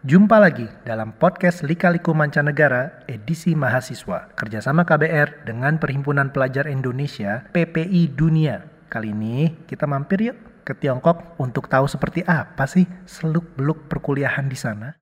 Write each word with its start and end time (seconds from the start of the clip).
Jumpa 0.00 0.40
lagi 0.40 0.64
dalam 0.80 1.12
podcast 1.12 1.60
Lika-Liku 1.60 2.16
Mancanegara 2.16 3.04
edisi 3.04 3.52
mahasiswa 3.52 4.32
kerjasama 4.32 4.88
KBR 4.88 5.44
dengan 5.44 5.76
Perhimpunan 5.76 6.32
Pelajar 6.32 6.64
Indonesia 6.72 7.44
PPI 7.52 8.16
Dunia. 8.16 8.64
Kali 8.88 9.12
ini 9.12 9.52
kita 9.68 9.84
mampir 9.84 10.24
yuk 10.24 10.64
ke 10.64 10.72
Tiongkok 10.72 11.36
untuk 11.36 11.68
tahu 11.68 11.84
seperti 11.84 12.24
apa 12.24 12.64
sih 12.64 12.88
seluk-beluk 13.04 13.92
perkuliahan 13.92 14.48
di 14.48 14.56
sana. 14.56 14.96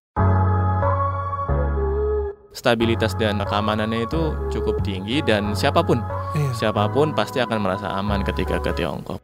Stabilitas 2.51 3.15
dan 3.15 3.39
keamanannya 3.39 4.03
itu 4.03 4.51
cukup 4.51 4.83
tinggi 4.83 5.23
dan 5.23 5.55
siapa 5.55 5.79
pun, 5.87 6.03
Iya. 6.35 6.51
siapa 6.75 6.91
pun 6.91 7.15
pasti 7.15 7.39
akan 7.39 7.63
merasa 7.63 7.87
aman 7.95 8.27
ketika 8.27 8.59
ke 8.59 8.75
Tiongkok. 8.75 9.23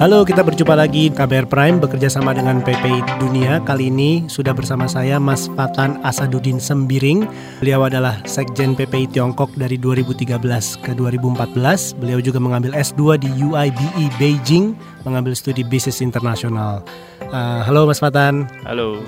Halo, 0.00 0.24
kita 0.24 0.40
berjumpa 0.40 0.72
lagi 0.72 1.12
KBR 1.12 1.44
Prime 1.44 1.76
bekerja 1.76 2.08
sama 2.08 2.32
dengan 2.32 2.64
PPI 2.64 3.20
Dunia. 3.20 3.60
Kali 3.60 3.92
ini 3.92 4.24
sudah 4.32 4.56
bersama 4.56 4.88
saya 4.88 5.20
Mas 5.20 5.44
Fatan 5.52 6.00
Asaduddin 6.00 6.56
Sembiring. 6.56 7.28
Beliau 7.60 7.84
adalah 7.84 8.16
Sekjen 8.24 8.72
PPI 8.72 9.12
Tiongkok 9.12 9.52
dari 9.60 9.76
2013 9.76 10.40
ke 10.80 10.96
2014. 10.96 12.00
Beliau 12.00 12.16
juga 12.24 12.40
mengambil 12.40 12.72
S2 12.72 13.20
di 13.20 13.28
UIBE 13.44 14.08
Beijing, 14.16 14.72
mengambil 15.04 15.36
studi 15.36 15.60
bisnis 15.68 16.00
internasional. 16.00 16.80
Uh, 17.28 17.60
halo 17.60 17.84
Mas 17.84 18.00
Fatan. 18.00 18.48
Halo, 18.64 19.04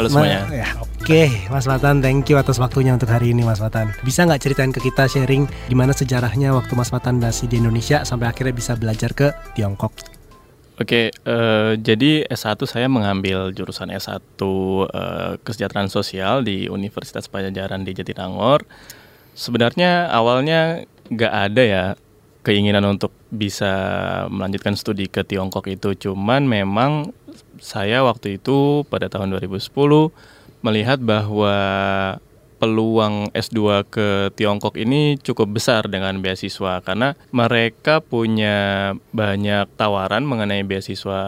halo 0.00 0.08
Ma- 0.08 0.12
semuanya. 0.16 0.48
ya, 0.48 0.68
Oke, 0.80 0.99
Mas 1.50 1.66
Fatan, 1.66 1.98
thank 1.98 2.30
you 2.30 2.38
atas 2.38 2.62
waktunya 2.62 2.94
untuk 2.94 3.10
hari 3.10 3.34
ini, 3.34 3.42
Mas 3.42 3.58
Fatan. 3.58 3.90
Bisa 4.06 4.22
nggak 4.22 4.46
ceritain 4.46 4.70
ke 4.70 4.78
kita 4.78 5.10
sharing 5.10 5.42
gimana 5.66 5.90
sejarahnya 5.90 6.54
waktu 6.54 6.78
Mas 6.78 6.94
Fatan 6.94 7.18
masih 7.18 7.50
di 7.50 7.58
Indonesia 7.58 8.06
sampai 8.06 8.30
akhirnya 8.30 8.54
bisa 8.54 8.78
belajar 8.78 9.10
ke 9.10 9.34
Tiongkok? 9.58 9.90
Oke, 10.78 11.10
eh, 11.10 11.72
jadi 11.82 12.30
S1 12.30 12.62
saya 12.62 12.86
mengambil 12.86 13.50
jurusan 13.50 13.90
S1 13.90 14.22
eh, 14.86 15.34
Kesejahteraan 15.42 15.90
Sosial 15.90 16.46
di 16.46 16.70
Universitas 16.70 17.26
Pajajaran 17.26 17.82
di 17.82 17.90
Jatinangor. 17.90 18.62
Sebenarnya 19.34 20.14
awalnya 20.14 20.86
nggak 21.10 21.34
ada 21.34 21.62
ya 21.66 21.84
keinginan 22.46 22.86
untuk 22.86 23.10
bisa 23.34 23.74
melanjutkan 24.30 24.78
studi 24.78 25.10
ke 25.10 25.26
Tiongkok 25.26 25.66
itu, 25.66 25.90
cuman 26.06 26.46
memang 26.46 27.10
saya 27.58 28.06
waktu 28.06 28.38
itu 28.38 28.86
pada 28.86 29.10
tahun 29.10 29.34
2010 29.34 29.58
melihat 30.60 31.00
bahwa 31.00 31.54
peluang 32.60 33.32
S2 33.32 33.88
ke 33.88 34.08
Tiongkok 34.36 34.76
ini 34.76 35.16
cukup 35.16 35.56
besar 35.56 35.88
dengan 35.88 36.20
beasiswa 36.20 36.84
karena 36.84 37.16
mereka 37.32 38.04
punya 38.04 38.92
banyak 39.16 39.64
tawaran 39.80 40.28
mengenai 40.28 40.60
beasiswa 40.68 41.20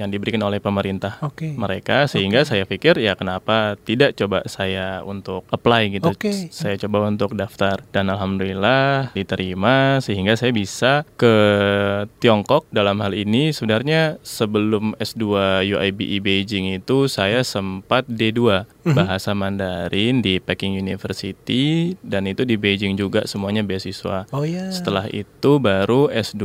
yang 0.00 0.08
diberikan 0.08 0.40
oleh 0.40 0.56
pemerintah 0.56 1.20
Oke. 1.20 1.52
mereka 1.52 2.08
sehingga 2.08 2.48
saya 2.48 2.64
pikir 2.64 2.96
ya 2.96 3.12
kenapa 3.12 3.76
tidak 3.84 4.16
coba 4.16 4.48
saya 4.48 5.04
untuk 5.04 5.44
apply 5.52 6.00
gitu. 6.00 6.16
Oke. 6.16 6.48
Saya 6.48 6.80
coba 6.80 7.12
untuk 7.12 7.36
daftar 7.36 7.84
dan 7.92 8.08
alhamdulillah 8.08 9.12
diterima 9.12 10.00
sehingga 10.00 10.32
saya 10.40 10.56
bisa 10.56 11.04
ke 11.20 11.34
Tiongkok 12.24 12.64
dalam 12.72 13.04
hal 13.04 13.12
ini 13.12 13.52
sebenarnya 13.52 14.16
sebelum 14.24 14.96
S2 14.96 15.24
UIBE 15.76 16.24
Beijing 16.24 16.72
itu 16.72 17.04
saya 17.04 17.44
sempat 17.44 18.08
D2 18.08 18.64
bahasa 18.96 19.36
Mandarin 19.36 20.24
di 20.24 20.40
Peking 20.40 20.69
University 20.72 21.64
dan 22.00 22.24
itu 22.24 22.42
di 22.42 22.54
Beijing 22.54 22.94
juga 22.94 23.24
semuanya 23.24 23.60
beasiswa. 23.60 24.28
Oh 24.30 24.42
ya. 24.42 24.70
Setelah 24.70 25.06
itu 25.06 25.56
baru 25.56 26.06
S2 26.08 26.44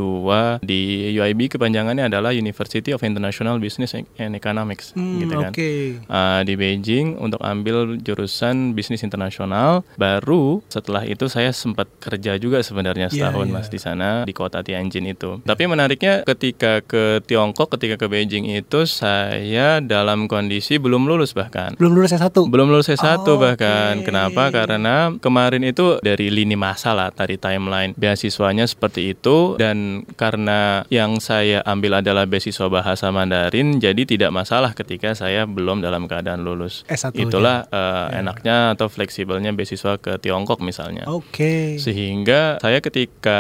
di 0.62 0.82
UIB 1.12 1.52
kepanjangannya 1.52 2.08
adalah 2.08 2.32
University 2.32 2.90
of 2.90 3.02
International 3.02 3.58
Business 3.58 3.94
and 3.94 4.34
Economics 4.34 4.92
Hmm, 4.92 5.20
gitu 5.20 5.34
kan. 5.36 5.52
Oke. 5.52 6.00
Uh, 6.04 6.42
di 6.42 6.54
Beijing 6.56 7.18
untuk 7.18 7.42
ambil 7.42 7.98
jurusan 7.98 8.72
bisnis 8.72 9.02
internasional. 9.02 9.84
Baru 9.96 10.64
setelah 10.68 11.04
itu 11.04 11.28
saya 11.28 11.52
sempat 11.52 11.92
kerja 12.00 12.36
juga 12.36 12.60
sebenarnya 12.60 13.08
Iya, 13.08 13.30
setahun 13.30 13.46
iya. 13.46 13.54
mas 13.54 13.68
di 13.68 13.78
sana 13.78 14.10
di 14.24 14.32
kota 14.32 14.62
Tianjin 14.62 15.06
itu. 15.06 15.42
Tapi 15.42 15.64
menariknya 15.66 16.24
ketika 16.24 16.80
ke 16.80 17.20
Tiongkok, 17.22 17.70
ketika 17.72 17.98
ke 17.98 18.08
Beijing 18.08 18.48
itu 18.48 18.86
saya 18.86 19.80
dalam 19.80 20.26
kondisi 20.26 20.78
belum 20.78 21.06
lulus 21.06 21.32
bahkan. 21.32 21.76
Belum 21.76 21.94
lulus 21.94 22.12
S1. 22.12 22.32
Belum 22.46 22.68
lulus 22.68 22.88
S1 22.88 23.22
Oh, 23.26 23.36
bahkan. 23.36 24.00
oke. 24.00 24.08
Kenapa? 24.16 24.44
Karena 24.56 25.12
kemarin 25.20 25.64
itu 25.68 26.00
dari 26.00 26.32
lini 26.32 26.56
masa 26.56 26.96
lah 26.96 27.12
tadi 27.12 27.36
timeline 27.36 27.92
beasiswanya 28.00 28.64
seperti 28.64 29.12
itu 29.12 29.60
dan 29.60 30.08
karena 30.16 30.88
yang 30.88 31.20
saya 31.20 31.60
ambil 31.68 32.00
adalah 32.00 32.24
beasiswa 32.24 32.72
bahasa 32.72 33.12
Mandarin 33.12 33.84
jadi 33.84 34.08
tidak 34.08 34.32
masalah 34.32 34.72
ketika 34.72 35.12
saya 35.12 35.44
belum 35.44 35.84
dalam 35.84 36.08
keadaan 36.08 36.48
lulus. 36.48 36.88
S1 36.88 37.12
-nya. 37.12 37.28
Itulah 37.28 37.58
eh, 37.68 38.24
enaknya 38.24 38.80
atau 38.80 38.88
fleksibelnya 38.88 39.52
beasiswa 39.52 40.00
ke 40.00 40.16
Tiongkok 40.24 40.64
misalnya. 40.64 41.04
Oke. 41.12 41.76
Sehingga 41.76 42.64
saya 42.64 42.80
ketika 42.80 43.40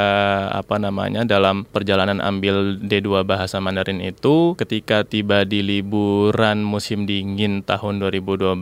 apa 0.52 0.76
namanya 0.76 1.24
dalam 1.24 1.64
perjalanan 1.64 2.20
ambil 2.20 2.78
D2 2.84 3.24
bahasa 3.24 3.64
Mandarin 3.64 4.04
itu 4.04 4.60
ketika 4.60 5.08
tiba 5.08 5.48
di 5.48 5.64
liburan 5.64 6.66
musim 6.66 7.08
dingin 7.08 7.64
tahun 7.64 8.02
2012 8.02 8.58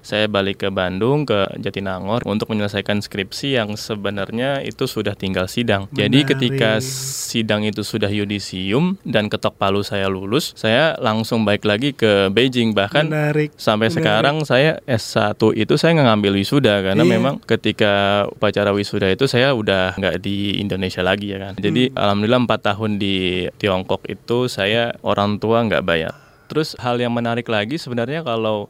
saya 0.00 0.26
balik 0.30 0.62
ke 0.62 0.68
Bandung 0.68 1.24
ke 1.24 1.39
Jatinangor 1.54 2.20
untuk 2.24 2.48
menyelesaikan 2.48 2.98
skripsi 2.98 3.54
yang 3.54 3.74
sebenarnya 3.74 4.60
itu 4.60 4.84
sudah 4.84 5.12
tinggal 5.12 5.46
sidang. 5.46 5.86
Jadi 5.90 6.24
Menarik. 6.24 6.30
ketika 6.34 6.70
sidang 6.80 7.62
itu 7.62 7.80
sudah 7.80 8.08
yudisium 8.08 8.98
dan 9.02 9.26
ketok 9.26 9.54
palu 9.54 9.80
saya 9.80 10.06
lulus, 10.06 10.52
saya 10.54 10.96
langsung 10.96 11.42
balik 11.42 11.62
lagi 11.62 11.92
ke 11.92 12.28
Beijing 12.28 12.72
bahkan 12.72 13.06
Menarik. 13.06 13.52
Sampai 13.54 13.86
Menarik. 13.86 13.96
sekarang 13.96 14.36
saya 14.42 14.72
S1 14.84 15.36
itu 15.54 15.74
saya 15.74 15.94
nggak 15.94 16.08
ngambil 16.08 16.32
wisuda 16.34 16.74
karena 16.82 17.00
Iya. 17.00 17.12
memang 17.12 17.34
ketika 17.40 17.92
upacara 18.30 18.70
wisuda 18.70 19.06
itu 19.08 19.24
saya 19.24 19.52
udah 19.52 19.94
nggak 19.94 20.18
di 20.18 20.56
Indonesia 20.56 21.00
lagi 21.00 21.30
ya 21.30 21.38
kan. 21.40 21.54
Jadi 21.54 21.88
Hmm. 21.88 21.96
alhamdulillah 21.96 22.42
empat 22.42 22.60
tahun 22.64 22.96
di 22.96 23.16
Tiongkok 23.56 24.02
itu 24.06 24.46
saya 24.46 24.96
orang 25.00 25.36
tua 25.36 25.62
nggak 25.62 25.82
bayar. 25.82 26.12
Terus 26.46 26.74
hal 26.76 26.98
yang 26.98 27.10
menarik 27.10 27.46
lagi 27.46 27.76
sebenarnya 27.76 28.22
kalau 28.22 28.66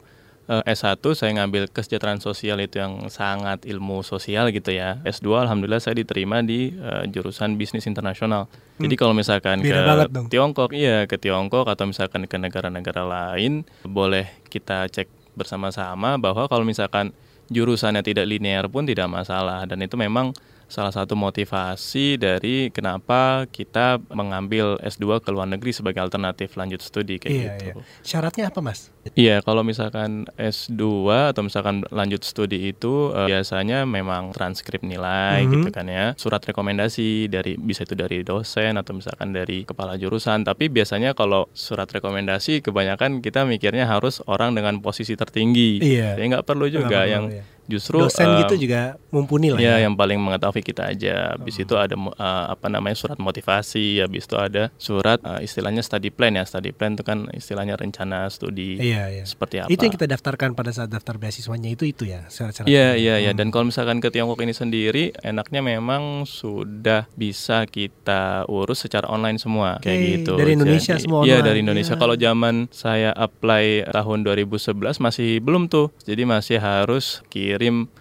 S1 0.49 0.99
saya 1.13 1.31
ngambil 1.37 1.69
kesejahteraan 1.69 2.19
sosial 2.19 2.59
itu 2.59 2.81
yang 2.81 3.07
sangat 3.07 3.63
ilmu 3.63 4.01
sosial 4.01 4.49
gitu 4.49 4.73
ya. 4.73 4.99
S2 5.05 5.47
alhamdulillah 5.47 5.79
saya 5.79 5.95
diterima 5.95 6.41
di 6.41 6.73
eh, 6.75 7.03
jurusan 7.07 7.55
bisnis 7.55 7.85
internasional. 7.85 8.49
Jadi 8.81 8.95
kalau 8.97 9.13
misalkan 9.13 9.61
Hmm. 9.61 9.69
Beda 9.69 9.81
ke. 10.09 10.29
Tiongkok, 10.33 10.69
iya 10.73 11.05
ke 11.05 11.15
Tiongkok 11.21 11.69
atau 11.69 11.85
misalkan 11.85 12.25
ke 12.25 12.37
negara-negara 12.41 13.05
lain, 13.05 13.63
boleh 13.85 14.27
kita 14.49 14.89
cek 14.89 15.07
bersama-sama 15.37 16.17
bahwa 16.19 16.49
kalau 16.49 16.65
misalkan 16.65 17.13
jurusannya 17.51 18.01
tidak 18.03 18.25
linear 18.27 18.67
pun 18.71 18.87
tidak 18.87 19.11
masalah 19.11 19.67
dan 19.67 19.79
itu 19.83 19.95
memang 19.99 20.31
salah 20.71 20.89
satu 20.89 21.19
motivasi 21.19 22.15
dari 22.15 22.71
kenapa 22.71 23.43
kita 23.45 23.99
mengambil 24.09 24.79
S2 24.79 25.19
ke 25.19 25.27
luar 25.27 25.43
negeri 25.45 25.69
sebagai 25.69 25.99
alternatif 25.99 26.55
lanjut 26.55 26.79
studi 26.79 27.19
kayak 27.19 27.27
Iya, 27.27 27.43
gitu. 27.59 27.65
iya. 27.75 27.83
Syaratnya 28.01 28.47
apa, 28.47 28.63
Mas? 28.63 28.87
Iya, 29.11 29.41
kalau 29.41 29.61
misalkan 29.61 30.31
S2 30.39 30.79
atau 31.27 31.43
misalkan 31.43 31.83
lanjut 31.89 32.23
studi 32.23 32.71
itu 32.71 33.11
eh, 33.11 33.27
biasanya 33.27 33.83
memang 33.83 34.31
transkrip 34.31 34.79
nilai 34.81 35.43
Mhm. 35.43 35.51
gitu 35.51 35.69
kan 35.69 35.85
ya. 35.85 36.15
Surat 36.15 36.39
rekomendasi 36.39 37.27
dari 37.27 37.59
bisa 37.59 37.83
itu 37.83 37.93
dari 37.93 38.23
dosen 38.23 38.77
atau 38.77 38.93
misalkan 38.93 39.35
dari 39.35 39.67
kepala 39.67 39.97
jurusan. 39.97 40.41
Tapi 40.41 40.71
biasanya 40.71 41.11
kalau 41.11 41.51
surat 41.51 41.91
rekomendasi 41.91 42.61
kebanyakan 42.61 43.19
kita 43.19 43.43
mikirnya 43.43 43.83
harus 43.83 44.23
orang 44.23 44.55
dengan 44.55 44.79
posisi 44.79 45.13
tertinggi. 45.13 45.83
Iya. 45.83 46.15
Jadi 46.15 46.25
nggak 46.31 46.45
perlu 46.45 46.65
juga 46.65 46.87
Nggak 46.87 47.03
perlu, 47.03 47.11
yang 47.11 47.25
iya. 47.27 47.43
Justru 47.65 47.99
Dosen 47.99 48.27
eh, 48.27 48.37
gitu 48.43 48.55
juga 48.59 48.95
mumpuni 49.09 49.49
lah 49.49 49.57
Ya, 49.57 49.75
ya. 49.75 49.85
yang 49.85 49.93
paling 49.93 50.17
mengetahui 50.17 50.61
kita 50.61 50.87
aja. 50.87 51.33
Habis 51.33 51.57
itu 51.57 51.73
ada 51.75 51.93
eh, 51.93 52.11
apa 52.47 52.67
namanya 52.67 52.93
surat 52.93 53.17
motivasi, 53.17 53.99
habis 53.99 54.23
itu 54.23 54.35
ada 54.35 54.69
surat 54.75 55.17
eh, 55.19 55.41
istilahnya 55.41 55.81
study 55.81 56.07
plan 56.07 56.31
ya. 56.31 56.43
Study 56.43 56.71
plan 56.71 56.93
itu 56.93 57.01
kan 57.01 57.27
istilahnya 57.31 57.75
rencana 57.75 58.27
studi 58.27 58.77
Iya, 58.77 59.03
iya. 59.11 59.23
seperti 59.23 59.59
apa. 59.59 59.67
Itu 59.67 59.81
yang 59.81 59.93
kita 59.93 60.07
daftarkan 60.07 60.53
pada 60.53 60.71
saat 60.71 60.87
daftar 60.87 61.17
beasiswanya 61.17 61.67
itu 61.67 61.83
itu 61.83 62.05
ya, 62.05 62.25
syarat-syarat. 62.27 62.67
Iya 62.67 62.87
iya 62.95 63.15
iya 63.19 63.31
dan 63.31 63.49
kalau 63.49 63.67
misalkan 63.67 63.97
ke 63.97 64.07
Tiongkok 64.07 64.39
ini 64.39 64.51
sendiri 64.51 65.11
enaknya 65.19 65.59
memang 65.59 66.23
sudah 66.23 67.09
bisa 67.13 67.65
kita 67.65 68.45
urus 68.47 68.81
secara 68.81 69.07
online 69.07 69.35
semua 69.35 69.75
kayak 69.79 69.97
Oke, 69.97 70.07
gitu. 70.15 70.33
dari 70.35 70.51
Indonesia 70.53 70.95
Jadi- 70.95 71.03
semua 71.03 71.19
Iya 71.21 71.41
dari 71.41 71.59
Indonesia. 71.59 71.93
iya. 71.93 71.99
Kalau 71.99 72.15
zaman 72.15 72.55
saya 72.71 73.11
apply 73.11 73.65
tahun 73.87 74.19
2011 74.23 74.71
masih 74.97 75.39
belum 75.39 75.67
tuh. 75.67 75.91
Jadi 76.01 76.23
masih 76.23 76.57
harus 76.57 77.19
kirim 77.27 77.50